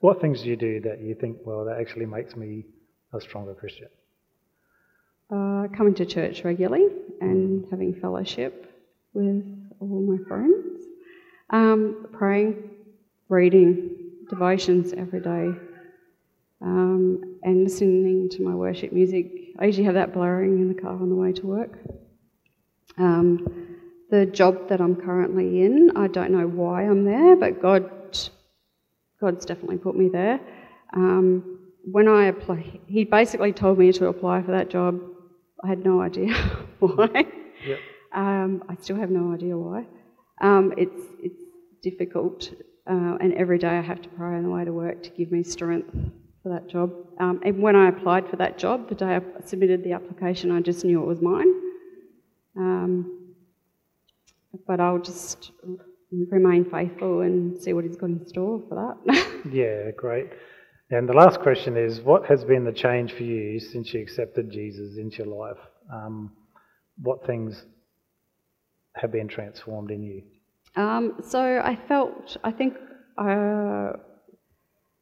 What 0.00 0.20
things 0.20 0.42
do 0.42 0.50
you 0.50 0.56
do 0.56 0.80
that 0.82 1.00
you 1.00 1.14
think, 1.14 1.38
well, 1.46 1.64
that 1.64 1.80
actually 1.80 2.04
makes 2.04 2.36
me 2.36 2.66
a 3.14 3.22
stronger 3.22 3.54
Christian? 3.54 3.88
Uh, 5.30 5.68
coming 5.74 5.94
to 5.94 6.04
church 6.04 6.44
regularly 6.44 6.88
and 7.22 7.64
having 7.70 7.94
fellowship 7.94 8.70
with 9.14 9.44
all 9.80 10.02
my 10.02 10.22
friends. 10.28 10.77
Um, 11.50 12.06
praying, 12.12 12.70
reading 13.28 13.96
devotions 14.28 14.92
every 14.92 15.20
day, 15.20 15.50
um, 16.60 17.38
and 17.42 17.64
listening 17.64 18.28
to 18.30 18.42
my 18.42 18.54
worship 18.54 18.92
music. 18.92 19.32
I 19.58 19.64
usually 19.64 19.84
have 19.84 19.94
that 19.94 20.12
blaring 20.12 20.58
in 20.58 20.68
the 20.68 20.80
car 20.80 20.92
on 20.92 21.08
the 21.08 21.14
way 21.14 21.32
to 21.32 21.46
work. 21.46 21.78
Um, 22.98 23.76
the 24.10 24.26
job 24.26 24.68
that 24.68 24.80
I'm 24.80 24.96
currently 24.96 25.62
in, 25.62 25.92
I 25.96 26.08
don't 26.08 26.30
know 26.30 26.46
why 26.46 26.82
I'm 26.82 27.04
there, 27.04 27.36
but 27.36 27.60
God, 27.60 27.90
God's 29.20 29.46
definitely 29.46 29.78
put 29.78 29.96
me 29.96 30.08
there. 30.08 30.40
Um, 30.94 31.58
when 31.84 32.08
I 32.08 32.26
apply, 32.26 32.80
he 32.86 33.04
basically 33.04 33.52
told 33.52 33.78
me 33.78 33.92
to 33.92 34.06
apply 34.06 34.42
for 34.42 34.52
that 34.52 34.70
job. 34.70 35.00
I 35.62 35.68
had 35.68 35.84
no 35.84 36.00
idea 36.00 36.34
why. 36.78 37.26
Yep. 37.66 37.78
Um, 38.14 38.64
I 38.68 38.76
still 38.80 38.96
have 38.96 39.10
no 39.10 39.32
idea 39.32 39.56
why. 39.56 39.86
Um, 40.40 40.72
it's 40.76 41.02
it's 41.20 41.42
difficult, 41.82 42.52
uh, 42.86 43.16
and 43.20 43.34
every 43.34 43.58
day 43.58 43.68
I 43.68 43.80
have 43.80 44.02
to 44.02 44.08
pray 44.08 44.36
on 44.36 44.42
the 44.42 44.50
way 44.50 44.64
to 44.64 44.72
work 44.72 45.02
to 45.04 45.10
give 45.10 45.32
me 45.32 45.42
strength 45.42 45.90
for 46.42 46.48
that 46.50 46.68
job. 46.68 46.92
Um, 47.18 47.40
and 47.44 47.60
when 47.60 47.76
I 47.76 47.88
applied 47.88 48.28
for 48.28 48.36
that 48.36 48.58
job, 48.58 48.88
the 48.88 48.94
day 48.94 49.16
I 49.16 49.20
submitted 49.44 49.84
the 49.84 49.92
application, 49.92 50.50
I 50.50 50.60
just 50.60 50.84
knew 50.84 51.02
it 51.02 51.06
was 51.06 51.20
mine. 51.20 51.52
Um, 52.56 53.34
but 54.66 54.80
I'll 54.80 54.98
just 55.00 55.52
remain 56.30 56.64
faithful 56.64 57.20
and 57.20 57.60
see 57.60 57.72
what 57.72 57.84
He's 57.84 57.96
got 57.96 58.10
in 58.10 58.26
store 58.26 58.62
for 58.68 58.74
that. 59.06 59.24
Yeah, 59.52 59.92
great. 59.96 60.30
And 60.90 61.08
the 61.08 61.12
last 61.12 61.40
question 61.40 61.76
is 61.76 62.00
what 62.00 62.26
has 62.26 62.44
been 62.44 62.64
the 62.64 62.72
change 62.72 63.12
for 63.12 63.22
you 63.22 63.60
since 63.60 63.94
you 63.94 64.00
accepted 64.00 64.50
Jesus 64.50 64.98
into 64.98 65.18
your 65.18 65.26
life? 65.26 65.58
Um, 65.92 66.32
what 67.00 67.24
things 67.24 67.64
have 68.98 69.12
been 69.12 69.28
transformed 69.28 69.90
in 69.90 70.02
you? 70.02 70.22
Um, 70.76 71.14
so 71.22 71.40
I 71.40 71.76
felt, 71.88 72.36
I 72.44 72.50
think 72.50 72.76
uh, 73.16 73.92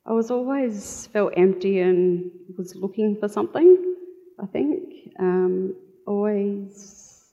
I 0.07 0.13
was 0.13 0.31
always 0.31 1.09
felt 1.13 1.33
empty 1.37 1.81
and 1.81 2.31
was 2.57 2.75
looking 2.75 3.17
for 3.19 3.29
something. 3.29 3.95
I 4.41 4.47
think 4.47 5.11
um, 5.19 5.75
always 6.07 7.25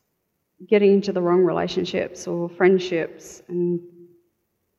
getting 0.68 0.94
into 0.94 1.12
the 1.12 1.22
wrong 1.22 1.44
relationships 1.44 2.28
or 2.28 2.50
friendships, 2.50 3.44
and 3.48 3.80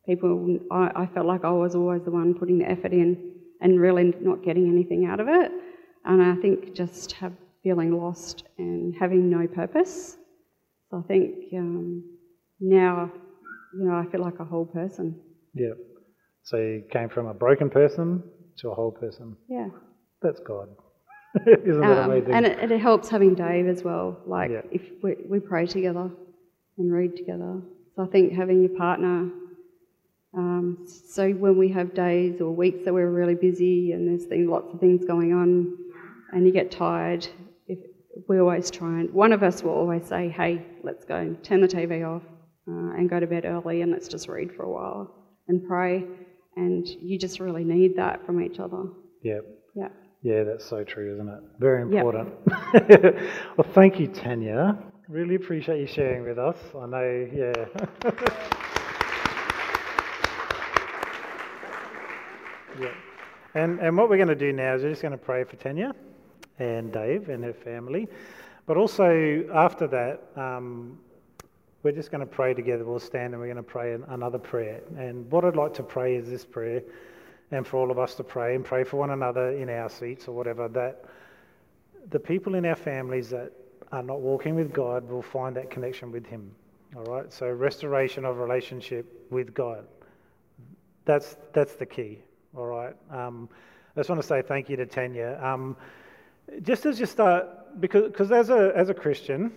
people. 0.07 0.59
I, 0.71 0.91
I 1.03 1.07
felt 1.07 1.27
like 1.27 1.45
I 1.45 1.51
was 1.51 1.75
always 1.75 2.03
the 2.03 2.11
one 2.11 2.35
putting 2.35 2.59
the 2.59 2.71
effort 2.71 2.93
in 2.93 3.33
and 3.61 3.81
really 3.81 4.15
not 4.21 4.43
getting 4.43 4.69
anything 4.69 5.07
out 5.07 5.21
of 5.21 5.29
it. 5.29 5.53
And 6.05 6.23
I 6.23 6.35
think 6.37 6.75
just 6.75 7.13
have 7.13 7.33
feeling 7.63 7.97
lost 7.97 8.45
and 8.59 8.95
having 8.95 9.31
no 9.31 9.47
purpose. 9.47 10.19
So 10.95 11.01
I 11.01 11.09
think 11.09 11.35
um, 11.57 12.05
now, 12.61 13.11
you 13.77 13.85
know, 13.85 13.95
I 13.97 14.07
feel 14.13 14.21
like 14.21 14.39
a 14.39 14.45
whole 14.45 14.65
person. 14.67 15.21
Yeah. 15.53 15.71
So 16.45 16.57
you 16.57 16.85
came 16.93 17.09
from 17.09 17.27
a 17.27 17.35
broken 17.35 17.69
person 17.69 18.23
to 18.59 18.69
a 18.71 18.75
whole 18.75 18.93
person. 18.93 19.37
Yeah. 19.49 19.69
That's 20.23 20.39
God. 20.47 20.69
Isn't 21.65 21.81
that 21.81 22.05
Um, 22.05 22.11
amazing? 22.13 22.33
and 22.33 22.47
it, 22.47 22.71
it 22.71 22.79
helps 22.81 23.09
having 23.09 23.35
Dave 23.35 23.67
as 23.67 23.83
well. 23.83 24.21
Like 24.25 24.53
Yeah. 24.53 24.61
if 24.71 24.83
we, 25.03 25.17
we 25.29 25.41
pray 25.41 25.67
together 25.67 26.11
and 26.79 26.93
read 26.93 27.17
together. 27.17 27.61
So 27.97 28.03
I 28.05 28.07
think 28.07 28.33
having 28.33 28.61
your 28.61 28.77
partner. 28.79 29.31
Um, 30.37 30.87
so 30.87 31.31
when 31.33 31.59
we 31.59 31.69
have 31.71 31.93
days 31.95 32.41
or 32.41 32.51
weeks 32.53 32.85
that 32.85 32.95
we're 32.95 33.11
really 33.11 33.35
busy 33.35 33.91
and 33.93 34.07
there's 34.07 34.27
things, 34.27 34.49
lots 34.49 34.73
of 34.73 34.79
things 34.79 35.05
going 35.05 35.33
on, 35.33 35.77
and 36.33 36.47
you 36.47 36.53
get 36.53 36.71
tired, 36.71 37.27
we 38.29 38.39
always 38.39 38.71
try 38.71 39.01
and 39.01 39.13
one 39.13 39.33
of 39.33 39.43
us 39.43 39.63
will 39.63 39.73
always 39.73 40.07
say, 40.07 40.29
"Hey, 40.29 40.65
let's 40.83 41.05
go 41.05 41.17
and 41.17 41.43
turn 41.43 41.61
the 41.61 41.69
TV 41.69 42.05
off 42.07 42.23
uh, 42.69 42.97
and 42.97 43.09
go 43.11 43.19
to 43.21 43.27
bed 43.27 43.45
early 43.45 43.83
and 43.83 43.91
let's 43.93 44.09
just 44.09 44.29
read 44.29 44.53
for 44.55 44.63
a 44.65 44.71
while 44.71 45.15
and 45.49 45.67
pray." 45.67 46.05
And 46.57 46.87
you 46.87 47.19
just 47.19 47.41
really 47.41 47.65
need 47.65 47.97
that 47.97 48.25
from 48.25 48.41
each 48.43 48.61
other. 48.61 48.85
yeah. 49.23 49.41
Yeah. 49.75 49.89
Yeah, 50.23 50.45
that's 50.45 50.65
so 50.65 50.85
true, 50.85 51.13
isn't 51.15 51.29
it? 51.29 51.41
Very 51.59 51.81
Yep. 51.83 51.91
important. 51.93 52.35
well, 53.59 53.67
thank 53.75 53.99
you, 54.01 54.07
Tanya. 54.07 54.79
Really 55.09 55.35
appreciate 55.35 55.81
you 55.81 55.87
sharing 55.87 56.23
with 56.23 56.39
us. 56.39 56.57
I 56.75 56.87
know, 56.87 57.29
yeah. 57.35 58.11
yeah. 62.81 62.93
And, 63.55 63.79
and 63.81 63.97
what 63.97 64.09
we're 64.09 64.17
going 64.17 64.29
to 64.29 64.35
do 64.35 64.53
now 64.53 64.75
is 64.75 64.83
we're 64.83 64.91
just 64.91 65.03
going 65.03 65.13
to 65.13 65.19
pray 65.19 65.45
for 65.45 65.57
Tanya 65.57 65.95
and 66.59 66.93
Dave 66.93 67.29
and 67.29 67.45
her 67.45 67.53
family. 67.53 68.09
But 68.67 68.77
also, 68.77 69.47
after 69.53 69.87
that, 69.89 70.23
um, 70.37 70.99
we're 71.83 71.93
just 71.93 72.11
going 72.11 72.21
to 72.21 72.27
pray 72.27 72.55
together. 72.55 72.85
We'll 72.85 72.99
stand 72.99 73.35
and 73.35 73.41
we're 73.41 73.53
going 73.53 73.57
to 73.57 73.63
pray 73.63 73.93
an- 73.93 74.05
another 74.09 74.39
prayer. 74.39 74.81
And 74.97 75.31
what 75.31 75.45
I'd 75.45 75.57
like 75.57 75.75
to 75.75 75.83
pray 75.83 76.17
is 76.17 76.29
this 76.29 76.45
prayer, 76.45 76.83
and 77.51 77.67
for 77.67 77.77
all 77.77 77.91
of 77.91 77.99
us 77.99 78.15
to 78.17 78.25
pray 78.25 78.55
and 78.55 78.65
pray 78.65 78.85
for 78.85 78.97
one 78.97 79.11
another 79.11 79.51
in 79.51 79.69
our 79.69 79.91
seats 79.91 80.27
or 80.27 80.33
whatever, 80.33 80.67
that 80.69 81.05
the 82.11 82.19
people 82.19 82.55
in 82.55 82.65
our 82.65 82.75
families 82.75 83.29
that 83.31 83.53
are 83.93 84.03
not 84.03 84.21
walking 84.21 84.55
with 84.55 84.73
God 84.73 85.09
will 85.09 85.23
find 85.23 85.55
that 85.57 85.71
connection 85.71 86.11
with 86.11 86.25
Him. 86.27 86.51
All 86.97 87.05
right? 87.05 87.31
So, 87.33 87.51
restoration 87.51 88.25
of 88.25 88.39
relationship 88.39 89.27
with 89.31 89.53
God. 89.53 89.85
That's, 91.05 91.37
that's 91.53 91.75
the 91.75 91.87
key. 91.87 92.21
All 92.57 92.67
right? 92.67 92.97
Um, 93.11 93.49
I 93.95 94.01
just 94.01 94.09
want 94.09 94.23
to 94.23 94.27
say 94.27 94.43
thank 94.43 94.71
you 94.71 94.77
to 94.77 94.87
Tanya. 94.87 95.39
Um, 95.43 95.77
just 96.63 96.87
as 96.87 97.01
you 97.01 97.07
start, 97.07 97.47
because 97.81 98.13
cause 98.15 98.31
as, 98.31 98.51
a, 98.51 98.73
as 98.75 98.89
a 98.89 98.95
Christian, 98.95 99.53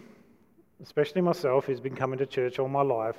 especially 0.81 1.21
myself 1.21 1.65
who's 1.65 1.79
been 1.79 1.95
coming 1.95 2.19
to 2.19 2.25
church 2.25 2.59
all 2.59 2.67
my 2.67 2.81
life, 2.81 3.17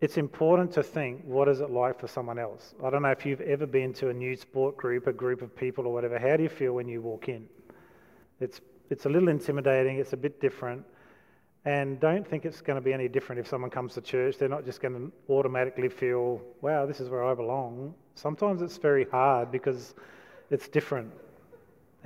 it's 0.00 0.18
important 0.18 0.72
to 0.72 0.82
think 0.82 1.22
what 1.24 1.48
is 1.48 1.60
it 1.60 1.70
like 1.70 1.98
for 1.98 2.06
someone 2.06 2.38
else. 2.38 2.74
I 2.84 2.90
don't 2.90 3.02
know 3.02 3.10
if 3.10 3.24
you've 3.24 3.40
ever 3.40 3.66
been 3.66 3.94
to 3.94 4.10
a 4.10 4.12
new 4.12 4.36
sport 4.36 4.76
group, 4.76 5.06
a 5.06 5.12
group 5.12 5.40
of 5.40 5.56
people 5.56 5.86
or 5.86 5.92
whatever. 5.92 6.18
How 6.18 6.36
do 6.36 6.42
you 6.42 6.48
feel 6.48 6.74
when 6.74 6.88
you 6.88 7.00
walk 7.00 7.28
in? 7.28 7.48
It's, 8.40 8.60
it's 8.90 9.06
a 9.06 9.08
little 9.08 9.28
intimidating, 9.28 9.96
it's 9.96 10.12
a 10.12 10.16
bit 10.16 10.40
different. 10.40 10.84
And 11.64 11.98
don't 11.98 12.26
think 12.28 12.44
it's 12.44 12.60
going 12.60 12.76
to 12.76 12.80
be 12.80 12.92
any 12.92 13.08
different 13.08 13.40
if 13.40 13.48
someone 13.48 13.70
comes 13.70 13.94
to 13.94 14.00
church. 14.00 14.38
They're 14.38 14.48
not 14.48 14.64
just 14.64 14.80
going 14.80 14.94
to 14.94 15.32
automatically 15.32 15.88
feel, 15.88 16.40
wow, 16.60 16.86
this 16.86 17.00
is 17.00 17.08
where 17.08 17.24
I 17.24 17.34
belong. 17.34 17.94
Sometimes 18.14 18.62
it's 18.62 18.76
very 18.76 19.04
hard 19.10 19.50
because 19.50 19.94
it's 20.50 20.68
different. 20.68 21.10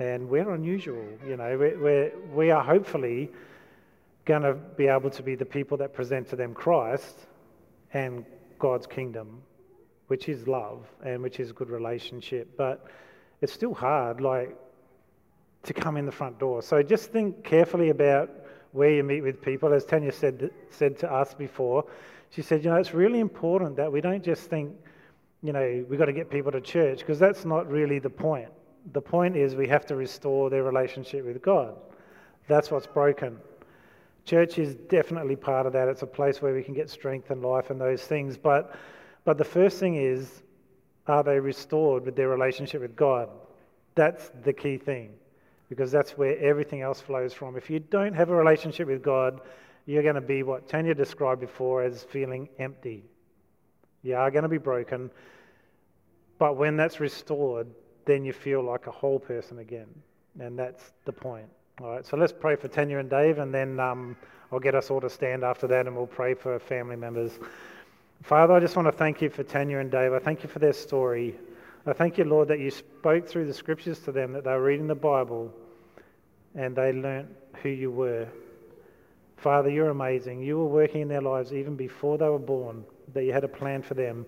And 0.01 0.27
we're 0.27 0.51
unusual, 0.51 1.05
you 1.27 1.37
know. 1.37 1.55
We're, 1.59 1.79
we're, 1.79 2.11
we 2.33 2.49
are 2.49 2.63
hopefully 2.63 3.29
going 4.25 4.41
to 4.41 4.55
be 4.55 4.87
able 4.87 5.11
to 5.11 5.21
be 5.21 5.35
the 5.35 5.45
people 5.45 5.77
that 5.77 5.93
present 5.93 6.27
to 6.29 6.35
them 6.35 6.55
Christ 6.55 7.27
and 7.93 8.25
God's 8.57 8.87
kingdom, 8.87 9.43
which 10.07 10.27
is 10.27 10.47
love 10.47 10.87
and 11.05 11.21
which 11.21 11.39
is 11.39 11.51
good 11.51 11.69
relationship. 11.69 12.57
But 12.57 12.87
it's 13.41 13.53
still 13.53 13.75
hard, 13.75 14.21
like, 14.21 14.57
to 15.65 15.73
come 15.73 15.97
in 15.97 16.07
the 16.07 16.11
front 16.11 16.39
door. 16.39 16.63
So 16.63 16.81
just 16.81 17.11
think 17.11 17.43
carefully 17.43 17.89
about 17.89 18.31
where 18.71 18.89
you 18.89 19.03
meet 19.03 19.21
with 19.21 19.39
people. 19.39 19.71
As 19.71 19.85
Tanya 19.85 20.11
said, 20.11 20.49
said 20.71 20.97
to 20.97 21.13
us 21.13 21.35
before, 21.35 21.85
she 22.31 22.41
said, 22.41 22.63
you 22.63 22.71
know, 22.71 22.77
it's 22.77 22.95
really 22.95 23.19
important 23.19 23.75
that 23.75 23.91
we 23.91 24.01
don't 24.01 24.23
just 24.23 24.49
think, 24.49 24.75
you 25.43 25.53
know, 25.53 25.85
we've 25.87 25.99
got 25.99 26.05
to 26.05 26.13
get 26.13 26.31
people 26.31 26.51
to 26.53 26.61
church, 26.61 26.99
because 26.99 27.19
that's 27.19 27.45
not 27.45 27.69
really 27.69 27.99
the 27.99 28.09
point. 28.09 28.49
The 28.93 29.01
point 29.01 29.35
is 29.35 29.55
we 29.55 29.67
have 29.67 29.85
to 29.87 29.95
restore 29.95 30.49
their 30.49 30.63
relationship 30.63 31.25
with 31.25 31.41
God. 31.41 31.75
That's 32.47 32.71
what's 32.71 32.87
broken. 32.87 33.37
Church 34.25 34.57
is 34.57 34.75
definitely 34.75 35.35
part 35.35 35.65
of 35.65 35.73
that. 35.73 35.87
It's 35.87 36.01
a 36.01 36.07
place 36.07 36.41
where 36.41 36.53
we 36.53 36.63
can 36.63 36.73
get 36.73 36.89
strength 36.89 37.31
and 37.31 37.41
life 37.41 37.69
and 37.69 37.79
those 37.79 38.03
things. 38.03 38.37
But, 38.37 38.75
but 39.25 39.37
the 39.37 39.43
first 39.43 39.79
thing 39.79 39.95
is, 39.95 40.43
are 41.07 41.23
they 41.23 41.39
restored 41.39 42.05
with 42.05 42.15
their 42.15 42.29
relationship 42.29 42.81
with 42.81 42.95
God? 42.95 43.29
That's 43.95 44.31
the 44.43 44.53
key 44.53 44.77
thing 44.77 45.13
because 45.69 45.91
that's 45.91 46.17
where 46.17 46.37
everything 46.39 46.81
else 46.81 46.99
flows 46.99 47.33
from. 47.33 47.55
If 47.55 47.69
you 47.69 47.79
don't 47.79 48.13
have 48.13 48.29
a 48.29 48.35
relationship 48.35 48.87
with 48.87 49.01
God, 49.01 49.41
you're 49.85 50.03
going 50.03 50.15
to 50.15 50.21
be 50.21 50.43
what 50.43 50.67
Tanya 50.67 50.93
described 50.93 51.41
before 51.41 51.83
as 51.83 52.03
feeling 52.03 52.49
empty. 52.59 53.03
You 54.03 54.15
are 54.15 54.29
going 54.31 54.43
to 54.43 54.49
be 54.49 54.57
broken. 54.57 55.09
But 56.37 56.57
when 56.57 56.75
that's 56.75 56.99
restored, 56.99 57.67
then 58.11 58.25
you 58.25 58.33
feel 58.33 58.61
like 58.61 58.87
a 58.87 58.91
whole 58.91 59.19
person 59.19 59.59
again. 59.59 59.87
And 60.39 60.59
that's 60.59 60.91
the 61.05 61.13
point. 61.13 61.47
All 61.81 61.95
right, 61.95 62.05
so 62.05 62.17
let's 62.17 62.33
pray 62.33 62.55
for 62.57 62.67
Tanya 62.67 62.99
and 62.99 63.09
Dave, 63.09 63.39
and 63.39 63.53
then 63.53 63.79
um, 63.79 64.15
I'll 64.51 64.59
get 64.59 64.75
us 64.75 64.91
all 64.91 65.01
to 65.01 65.09
stand 65.09 65.43
after 65.43 65.65
that, 65.67 65.87
and 65.87 65.95
we'll 65.95 66.05
pray 66.05 66.33
for 66.33 66.59
family 66.59 66.97
members. 66.97 67.39
Father, 68.23 68.53
I 68.53 68.59
just 68.59 68.75
want 68.75 68.87
to 68.87 68.91
thank 68.91 69.21
you 69.21 69.29
for 69.29 69.43
Tanya 69.43 69.79
and 69.79 69.89
Dave. 69.89 70.13
I 70.13 70.19
thank 70.19 70.43
you 70.43 70.49
for 70.49 70.59
their 70.59 70.73
story. 70.73 71.35
I 71.87 71.93
thank 71.93 72.17
you, 72.17 72.25
Lord, 72.25 72.49
that 72.49 72.59
you 72.59 72.69
spoke 72.69 73.27
through 73.27 73.47
the 73.47 73.53
scriptures 73.53 73.99
to 74.01 74.11
them, 74.11 74.33
that 74.33 74.43
they 74.43 74.51
were 74.51 74.61
reading 74.61 74.87
the 74.87 74.93
Bible, 74.93 75.51
and 76.53 76.75
they 76.75 76.91
learnt 76.91 77.29
who 77.63 77.69
you 77.69 77.89
were. 77.89 78.27
Father, 79.37 79.69
you're 79.69 79.89
amazing. 79.89 80.43
You 80.43 80.59
were 80.59 80.67
working 80.67 81.01
in 81.01 81.07
their 81.07 81.21
lives 81.21 81.51
even 81.53 81.75
before 81.75 82.17
they 82.19 82.29
were 82.29 82.37
born, 82.37 82.83
that 83.13 83.23
you 83.23 83.33
had 83.33 83.43
a 83.43 83.47
plan 83.47 83.81
for 83.81 83.95
them, 83.95 84.25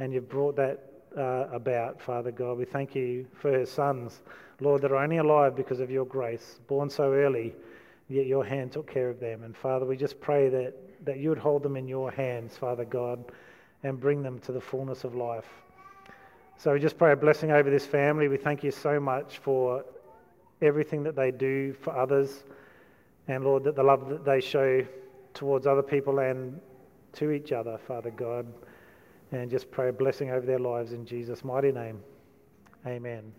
and 0.00 0.12
you've 0.12 0.28
brought 0.28 0.56
that 0.56 0.85
uh, 1.16 1.46
about, 1.52 2.00
Father 2.00 2.30
God. 2.30 2.58
We 2.58 2.64
thank 2.64 2.94
you 2.94 3.26
for 3.34 3.50
her 3.50 3.66
sons, 3.66 4.20
Lord, 4.60 4.82
that 4.82 4.92
are 4.92 4.96
only 4.96 5.18
alive 5.18 5.56
because 5.56 5.80
of 5.80 5.90
your 5.90 6.04
grace, 6.04 6.60
born 6.66 6.90
so 6.90 7.12
early, 7.12 7.54
yet 8.08 8.26
your 8.26 8.44
hand 8.44 8.72
took 8.72 8.90
care 8.92 9.08
of 9.08 9.20
them. 9.20 9.42
And 9.42 9.56
Father, 9.56 9.86
we 9.86 9.96
just 9.96 10.20
pray 10.20 10.48
that, 10.48 10.74
that 11.04 11.18
you 11.18 11.28
would 11.30 11.38
hold 11.38 11.62
them 11.62 11.76
in 11.76 11.88
your 11.88 12.10
hands, 12.10 12.56
Father 12.56 12.84
God, 12.84 13.24
and 13.82 13.98
bring 13.98 14.22
them 14.22 14.38
to 14.40 14.52
the 14.52 14.60
fullness 14.60 15.04
of 15.04 15.14
life. 15.14 15.48
So 16.58 16.72
we 16.72 16.80
just 16.80 16.96
pray 16.96 17.12
a 17.12 17.16
blessing 17.16 17.50
over 17.50 17.70
this 17.70 17.86
family. 17.86 18.28
We 18.28 18.38
thank 18.38 18.64
you 18.64 18.70
so 18.70 18.98
much 18.98 19.38
for 19.38 19.84
everything 20.62 21.02
that 21.02 21.14
they 21.14 21.30
do 21.30 21.74
for 21.74 21.94
others. 21.96 22.44
And 23.28 23.44
Lord, 23.44 23.64
that 23.64 23.76
the 23.76 23.82
love 23.82 24.08
that 24.08 24.24
they 24.24 24.40
show 24.40 24.86
towards 25.34 25.66
other 25.66 25.82
people 25.82 26.18
and 26.18 26.60
to 27.14 27.30
each 27.30 27.52
other, 27.52 27.78
Father 27.86 28.10
God. 28.10 28.46
And 29.36 29.50
just 29.50 29.70
pray 29.70 29.90
a 29.90 29.92
blessing 29.92 30.30
over 30.30 30.46
their 30.46 30.58
lives 30.58 30.92
in 30.92 31.04
Jesus' 31.04 31.44
mighty 31.44 31.70
name. 31.70 32.00
Amen. 32.86 33.34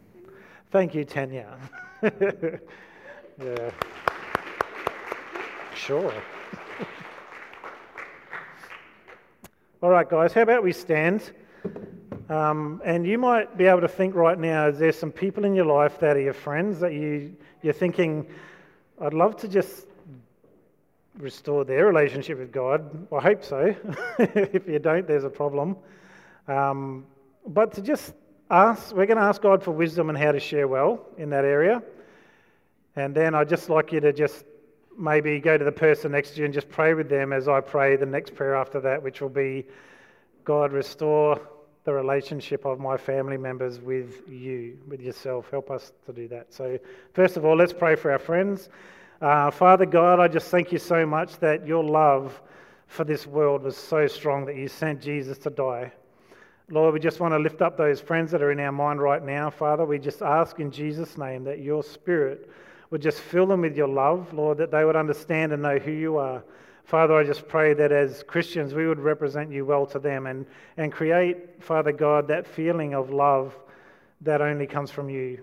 Thank 0.69 0.93
you, 0.93 1.03
Tanya. 1.03 1.57
yeah. 2.03 3.71
Sure. 5.73 6.09
All 9.81 9.89
right, 9.89 10.07
guys, 10.07 10.33
how 10.33 10.43
about 10.43 10.63
we 10.63 10.71
stand? 10.71 11.31
Um, 12.29 12.79
and 12.85 13.07
you 13.07 13.17
might 13.17 13.57
be 13.57 13.65
able 13.65 13.81
to 13.81 13.87
think 13.87 14.13
right 14.13 14.37
now, 14.37 14.67
is 14.67 14.77
there 14.77 14.91
some 14.91 15.11
people 15.11 15.45
in 15.45 15.55
your 15.55 15.65
life 15.65 15.99
that 15.99 16.15
are 16.15 16.21
your 16.21 16.33
friends 16.33 16.79
that 16.81 16.93
you, 16.93 17.35
you're 17.63 17.73
thinking, 17.73 18.27
I'd 19.01 19.15
love 19.15 19.35
to 19.37 19.47
just 19.47 19.87
restore 21.17 21.65
their 21.65 21.85
relationship 21.85 22.39
with 22.39 22.51
God? 22.51 23.07
I 23.13 23.19
hope 23.19 23.43
so. 23.43 23.75
if 24.19 24.67
you 24.67 24.79
don't, 24.79 25.07
there's 25.07 25.23
a 25.23 25.29
problem. 25.29 25.77
Um, 26.47 27.05
but 27.45 27.73
to 27.73 27.81
just 27.81 28.13
ask, 28.49 28.95
we're 28.95 29.05
going 29.05 29.17
to 29.17 29.23
ask 29.23 29.41
God 29.41 29.63
for 29.63 29.71
wisdom 29.71 30.09
and 30.09 30.17
how 30.17 30.31
to 30.31 30.39
share 30.39 30.67
well 30.67 31.05
in 31.17 31.29
that 31.31 31.45
area. 31.45 31.81
And 32.95 33.13
then 33.13 33.35
I'd 33.35 33.49
just 33.49 33.69
like 33.69 33.91
you 33.91 33.99
to 33.99 34.13
just 34.13 34.45
maybe 34.97 35.39
go 35.39 35.57
to 35.57 35.63
the 35.63 35.71
person 35.71 36.11
next 36.11 36.31
to 36.31 36.39
you 36.39 36.45
and 36.45 36.53
just 36.53 36.69
pray 36.69 36.93
with 36.93 37.09
them 37.09 37.31
as 37.31 37.47
I 37.47 37.61
pray 37.61 37.95
the 37.95 38.05
next 38.05 38.33
prayer 38.33 38.55
after 38.55 38.79
that, 38.81 39.03
which 39.03 39.21
will 39.21 39.29
be 39.29 39.65
God, 40.43 40.71
restore 40.71 41.39
the 41.83 41.93
relationship 41.93 42.65
of 42.65 42.79
my 42.79 42.97
family 42.97 43.37
members 43.37 43.79
with 43.79 44.27
you, 44.27 44.77
with 44.87 45.01
yourself. 45.01 45.49
Help 45.51 45.69
us 45.69 45.93
to 46.05 46.13
do 46.13 46.27
that. 46.29 46.53
So, 46.53 46.79
first 47.13 47.37
of 47.37 47.45
all, 47.45 47.55
let's 47.55 47.73
pray 47.73 47.95
for 47.95 48.11
our 48.11 48.19
friends. 48.19 48.69
Uh, 49.19 49.49
Father 49.49 49.87
God, 49.87 50.19
I 50.19 50.27
just 50.27 50.51
thank 50.51 50.71
you 50.71 50.77
so 50.77 51.03
much 51.03 51.39
that 51.39 51.65
your 51.65 51.83
love 51.83 52.39
for 52.85 53.03
this 53.03 53.25
world 53.25 53.63
was 53.63 53.75
so 53.75 54.05
strong 54.05 54.45
that 54.45 54.55
you 54.55 54.67
sent 54.67 55.01
Jesus 55.01 55.39
to 55.39 55.49
die. 55.49 55.91
Lord, 56.69 56.93
we 56.93 56.99
just 56.99 57.19
want 57.19 57.33
to 57.33 57.39
lift 57.39 57.63
up 57.63 57.77
those 57.77 57.99
friends 57.99 58.29
that 58.29 58.43
are 58.43 58.51
in 58.51 58.59
our 58.59 58.71
mind 58.71 59.01
right 59.01 59.23
now. 59.23 59.49
Father, 59.49 59.85
we 59.85 59.97
just 59.97 60.21
ask 60.21 60.59
in 60.59 60.69
Jesus' 60.69 61.17
name 61.17 61.43
that 61.45 61.59
your 61.59 61.81
spirit 61.81 62.47
would 62.91 63.01
just 63.01 63.19
fill 63.19 63.47
them 63.47 63.61
with 63.61 63.75
your 63.75 63.87
love, 63.87 64.31
Lord, 64.33 64.59
that 64.59 64.69
they 64.69 64.85
would 64.85 64.95
understand 64.95 65.51
and 65.51 65.63
know 65.63 65.79
who 65.79 65.91
you 65.91 66.17
are. 66.17 66.43
Father, 66.83 67.15
I 67.15 67.23
just 67.23 67.47
pray 67.47 67.73
that 67.73 67.91
as 67.91 68.21
Christians 68.21 68.75
we 68.75 68.87
would 68.87 68.99
represent 68.99 69.51
you 69.51 69.65
well 69.65 69.87
to 69.87 69.99
them 69.99 70.27
and, 70.27 70.45
and 70.77 70.91
create, 70.91 71.63
Father 71.63 71.91
God, 71.91 72.27
that 72.27 72.45
feeling 72.45 72.93
of 72.93 73.09
love 73.09 73.57
that 74.21 74.41
only 74.41 74.67
comes 74.67 74.91
from 74.91 75.09
you. 75.09 75.41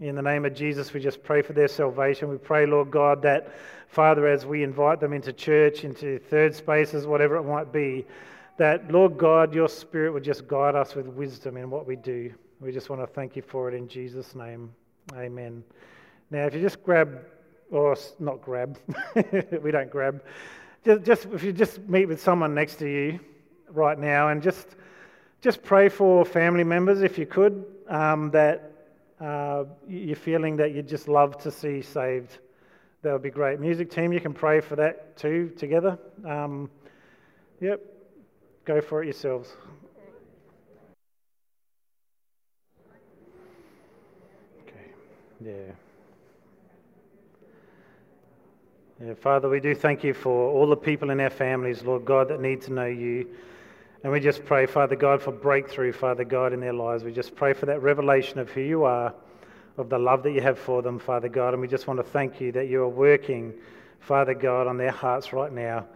In 0.00 0.16
the 0.16 0.22
name 0.22 0.44
of 0.44 0.54
Jesus, 0.54 0.92
we 0.92 0.98
just 0.98 1.22
pray 1.22 1.40
for 1.40 1.52
their 1.52 1.68
salvation. 1.68 2.28
We 2.28 2.36
pray, 2.36 2.66
Lord 2.66 2.90
God, 2.90 3.22
that, 3.22 3.52
Father, 3.86 4.26
as 4.26 4.44
we 4.44 4.64
invite 4.64 4.98
them 4.98 5.12
into 5.12 5.32
church, 5.32 5.84
into 5.84 6.18
third 6.18 6.52
spaces, 6.52 7.06
whatever 7.06 7.36
it 7.36 7.44
might 7.44 7.72
be, 7.72 8.04
that, 8.56 8.90
Lord 8.90 9.16
God, 9.16 9.54
your 9.54 9.68
Spirit 9.68 10.12
would 10.12 10.24
just 10.24 10.48
guide 10.48 10.74
us 10.74 10.96
with 10.96 11.06
wisdom 11.06 11.56
in 11.56 11.70
what 11.70 11.86
we 11.86 11.94
do. 11.94 12.34
We 12.60 12.72
just 12.72 12.90
want 12.90 13.02
to 13.02 13.06
thank 13.06 13.36
you 13.36 13.42
for 13.42 13.68
it 13.68 13.74
in 13.74 13.86
Jesus' 13.86 14.34
name. 14.34 14.74
Amen. 15.14 15.62
Now, 16.30 16.46
if 16.46 16.54
you 16.54 16.60
just 16.60 16.82
grab, 16.82 17.20
or 17.70 17.96
not 18.18 18.42
grab, 18.42 18.76
we 19.62 19.70
don't 19.70 19.90
grab, 19.90 20.24
just, 20.84 21.04
just 21.04 21.26
if 21.26 21.44
you 21.44 21.52
just 21.52 21.78
meet 21.88 22.06
with 22.06 22.20
someone 22.20 22.52
next 22.52 22.76
to 22.76 22.88
you 22.88 23.20
right 23.68 23.98
now 23.98 24.28
and 24.28 24.42
just 24.42 24.66
just 25.40 25.62
pray 25.62 25.88
for 25.88 26.24
family 26.24 26.64
members 26.64 27.02
if 27.02 27.18
you 27.18 27.26
could 27.26 27.64
um, 27.88 28.30
that 28.30 28.73
uh, 29.20 29.64
you're 29.88 30.16
feeling 30.16 30.56
that 30.56 30.74
you'd 30.74 30.88
just 30.88 31.08
love 31.08 31.38
to 31.38 31.50
see 31.50 31.82
saved. 31.82 32.38
That 33.02 33.12
would 33.12 33.22
be 33.22 33.30
great. 33.30 33.60
Music 33.60 33.90
team, 33.90 34.12
you 34.12 34.20
can 34.20 34.32
pray 34.32 34.60
for 34.60 34.76
that 34.76 35.16
too 35.16 35.52
together. 35.56 35.98
Um, 36.24 36.70
yep, 37.60 37.80
go 38.64 38.80
for 38.80 39.02
it 39.02 39.06
yourselves. 39.06 39.52
Okay, 44.62 44.86
yeah. 45.44 45.72
Yeah, 49.04 49.14
Father, 49.14 49.48
we 49.48 49.60
do 49.60 49.74
thank 49.74 50.02
you 50.02 50.14
for 50.14 50.50
all 50.50 50.68
the 50.68 50.76
people 50.76 51.10
in 51.10 51.20
our 51.20 51.28
families, 51.28 51.82
Lord 51.82 52.04
God, 52.04 52.28
that 52.28 52.40
need 52.40 52.62
to 52.62 52.72
know 52.72 52.86
you. 52.86 53.28
And 54.04 54.12
we 54.12 54.20
just 54.20 54.44
pray, 54.44 54.66
Father 54.66 54.96
God, 54.96 55.22
for 55.22 55.32
breakthrough, 55.32 55.90
Father 55.90 56.24
God, 56.24 56.52
in 56.52 56.60
their 56.60 56.74
lives. 56.74 57.02
We 57.02 57.10
just 57.10 57.34
pray 57.34 57.54
for 57.54 57.64
that 57.64 57.80
revelation 57.80 58.38
of 58.38 58.50
who 58.50 58.60
you 58.60 58.84
are, 58.84 59.14
of 59.78 59.88
the 59.88 59.98
love 59.98 60.22
that 60.24 60.32
you 60.32 60.42
have 60.42 60.58
for 60.58 60.82
them, 60.82 60.98
Father 60.98 61.30
God. 61.30 61.54
And 61.54 61.62
we 61.62 61.68
just 61.68 61.86
want 61.86 61.98
to 62.00 62.04
thank 62.04 62.38
you 62.38 62.52
that 62.52 62.68
you 62.68 62.82
are 62.82 62.88
working, 62.88 63.54
Father 64.00 64.34
God, 64.34 64.66
on 64.66 64.76
their 64.76 64.90
hearts 64.90 65.32
right 65.32 65.50
now. 65.50 65.86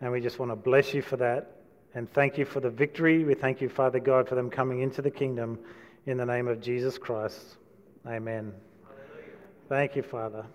And 0.00 0.10
we 0.10 0.22
just 0.22 0.38
want 0.38 0.50
to 0.50 0.56
bless 0.56 0.94
you 0.94 1.02
for 1.02 1.18
that 1.18 1.58
and 1.94 2.10
thank 2.10 2.38
you 2.38 2.46
for 2.46 2.60
the 2.60 2.70
victory. 2.70 3.24
We 3.24 3.34
thank 3.34 3.60
you, 3.60 3.68
Father 3.68 4.00
God, 4.00 4.26
for 4.26 4.36
them 4.36 4.48
coming 4.48 4.80
into 4.80 5.02
the 5.02 5.10
kingdom 5.10 5.58
in 6.06 6.16
the 6.16 6.24
name 6.24 6.48
of 6.48 6.62
Jesus 6.62 6.96
Christ. 6.96 7.58
Amen. 8.06 8.54
Hallelujah. 8.84 9.34
Thank 9.68 9.96
you, 9.96 10.02
Father. 10.02 10.46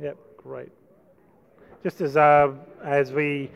Yep, 0.00 0.16
great. 0.36 0.68
Just 1.82 2.00
as, 2.00 2.16
uh, 2.16 2.52
as 2.84 3.10
we 3.10 3.50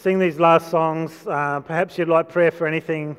sing 0.00 0.20
these 0.20 0.38
last 0.38 0.70
songs, 0.70 1.26
uh, 1.26 1.58
perhaps 1.58 1.98
you'd 1.98 2.08
like 2.08 2.28
prayer 2.28 2.52
for 2.52 2.68
anything, 2.68 3.16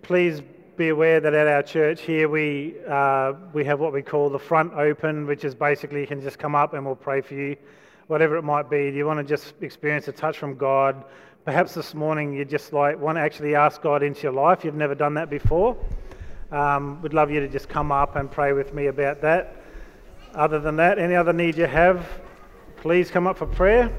please 0.00 0.40
be 0.78 0.88
aware 0.88 1.20
that 1.20 1.34
at 1.34 1.46
our 1.46 1.62
church 1.62 2.00
here 2.00 2.30
we, 2.30 2.76
uh, 2.88 3.34
we 3.52 3.62
have 3.62 3.78
what 3.78 3.92
we 3.92 4.00
call 4.00 4.30
the 4.30 4.38
front 4.38 4.72
open, 4.72 5.26
which 5.26 5.44
is 5.44 5.54
basically 5.54 6.00
you 6.00 6.06
can 6.06 6.22
just 6.22 6.38
come 6.38 6.54
up 6.54 6.72
and 6.72 6.86
we'll 6.86 6.96
pray 6.96 7.20
for 7.20 7.34
you, 7.34 7.54
whatever 8.06 8.36
it 8.36 8.42
might 8.42 8.70
be. 8.70 8.90
Do 8.90 8.96
you 8.96 9.04
want 9.04 9.18
to 9.18 9.24
just 9.24 9.52
experience 9.60 10.08
a 10.08 10.12
touch 10.12 10.38
from 10.38 10.56
God? 10.56 11.04
Perhaps 11.44 11.74
this 11.74 11.94
morning 11.94 12.32
you 12.32 12.46
just 12.46 12.72
like 12.72 12.98
want 12.98 13.16
to 13.16 13.20
actually 13.20 13.54
ask 13.54 13.82
God 13.82 14.02
into 14.02 14.22
your 14.22 14.32
life. 14.32 14.64
You've 14.64 14.74
never 14.74 14.94
done 14.94 15.12
that 15.14 15.28
before. 15.28 15.76
Um, 16.50 17.02
would 17.02 17.12
love 17.12 17.30
you 17.30 17.40
to 17.40 17.48
just 17.48 17.68
come 17.68 17.92
up 17.92 18.16
and 18.16 18.30
pray 18.30 18.54
with 18.54 18.72
me 18.72 18.86
about 18.86 19.20
that. 19.20 19.56
Other 20.34 20.58
than 20.58 20.76
that, 20.76 20.98
any 20.98 21.14
other 21.14 21.34
need 21.34 21.58
you 21.58 21.66
have, 21.66 22.08
please 22.76 23.10
come 23.10 23.26
up 23.26 23.36
for 23.36 23.46
prayer 23.46 23.92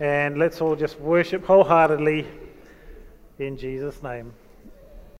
and 0.00 0.38
let's 0.38 0.62
all 0.62 0.74
just 0.74 0.98
worship 0.98 1.44
wholeheartedly 1.44 2.26
in 3.38 3.56
Jesus' 3.58 4.02
name. 4.02 4.32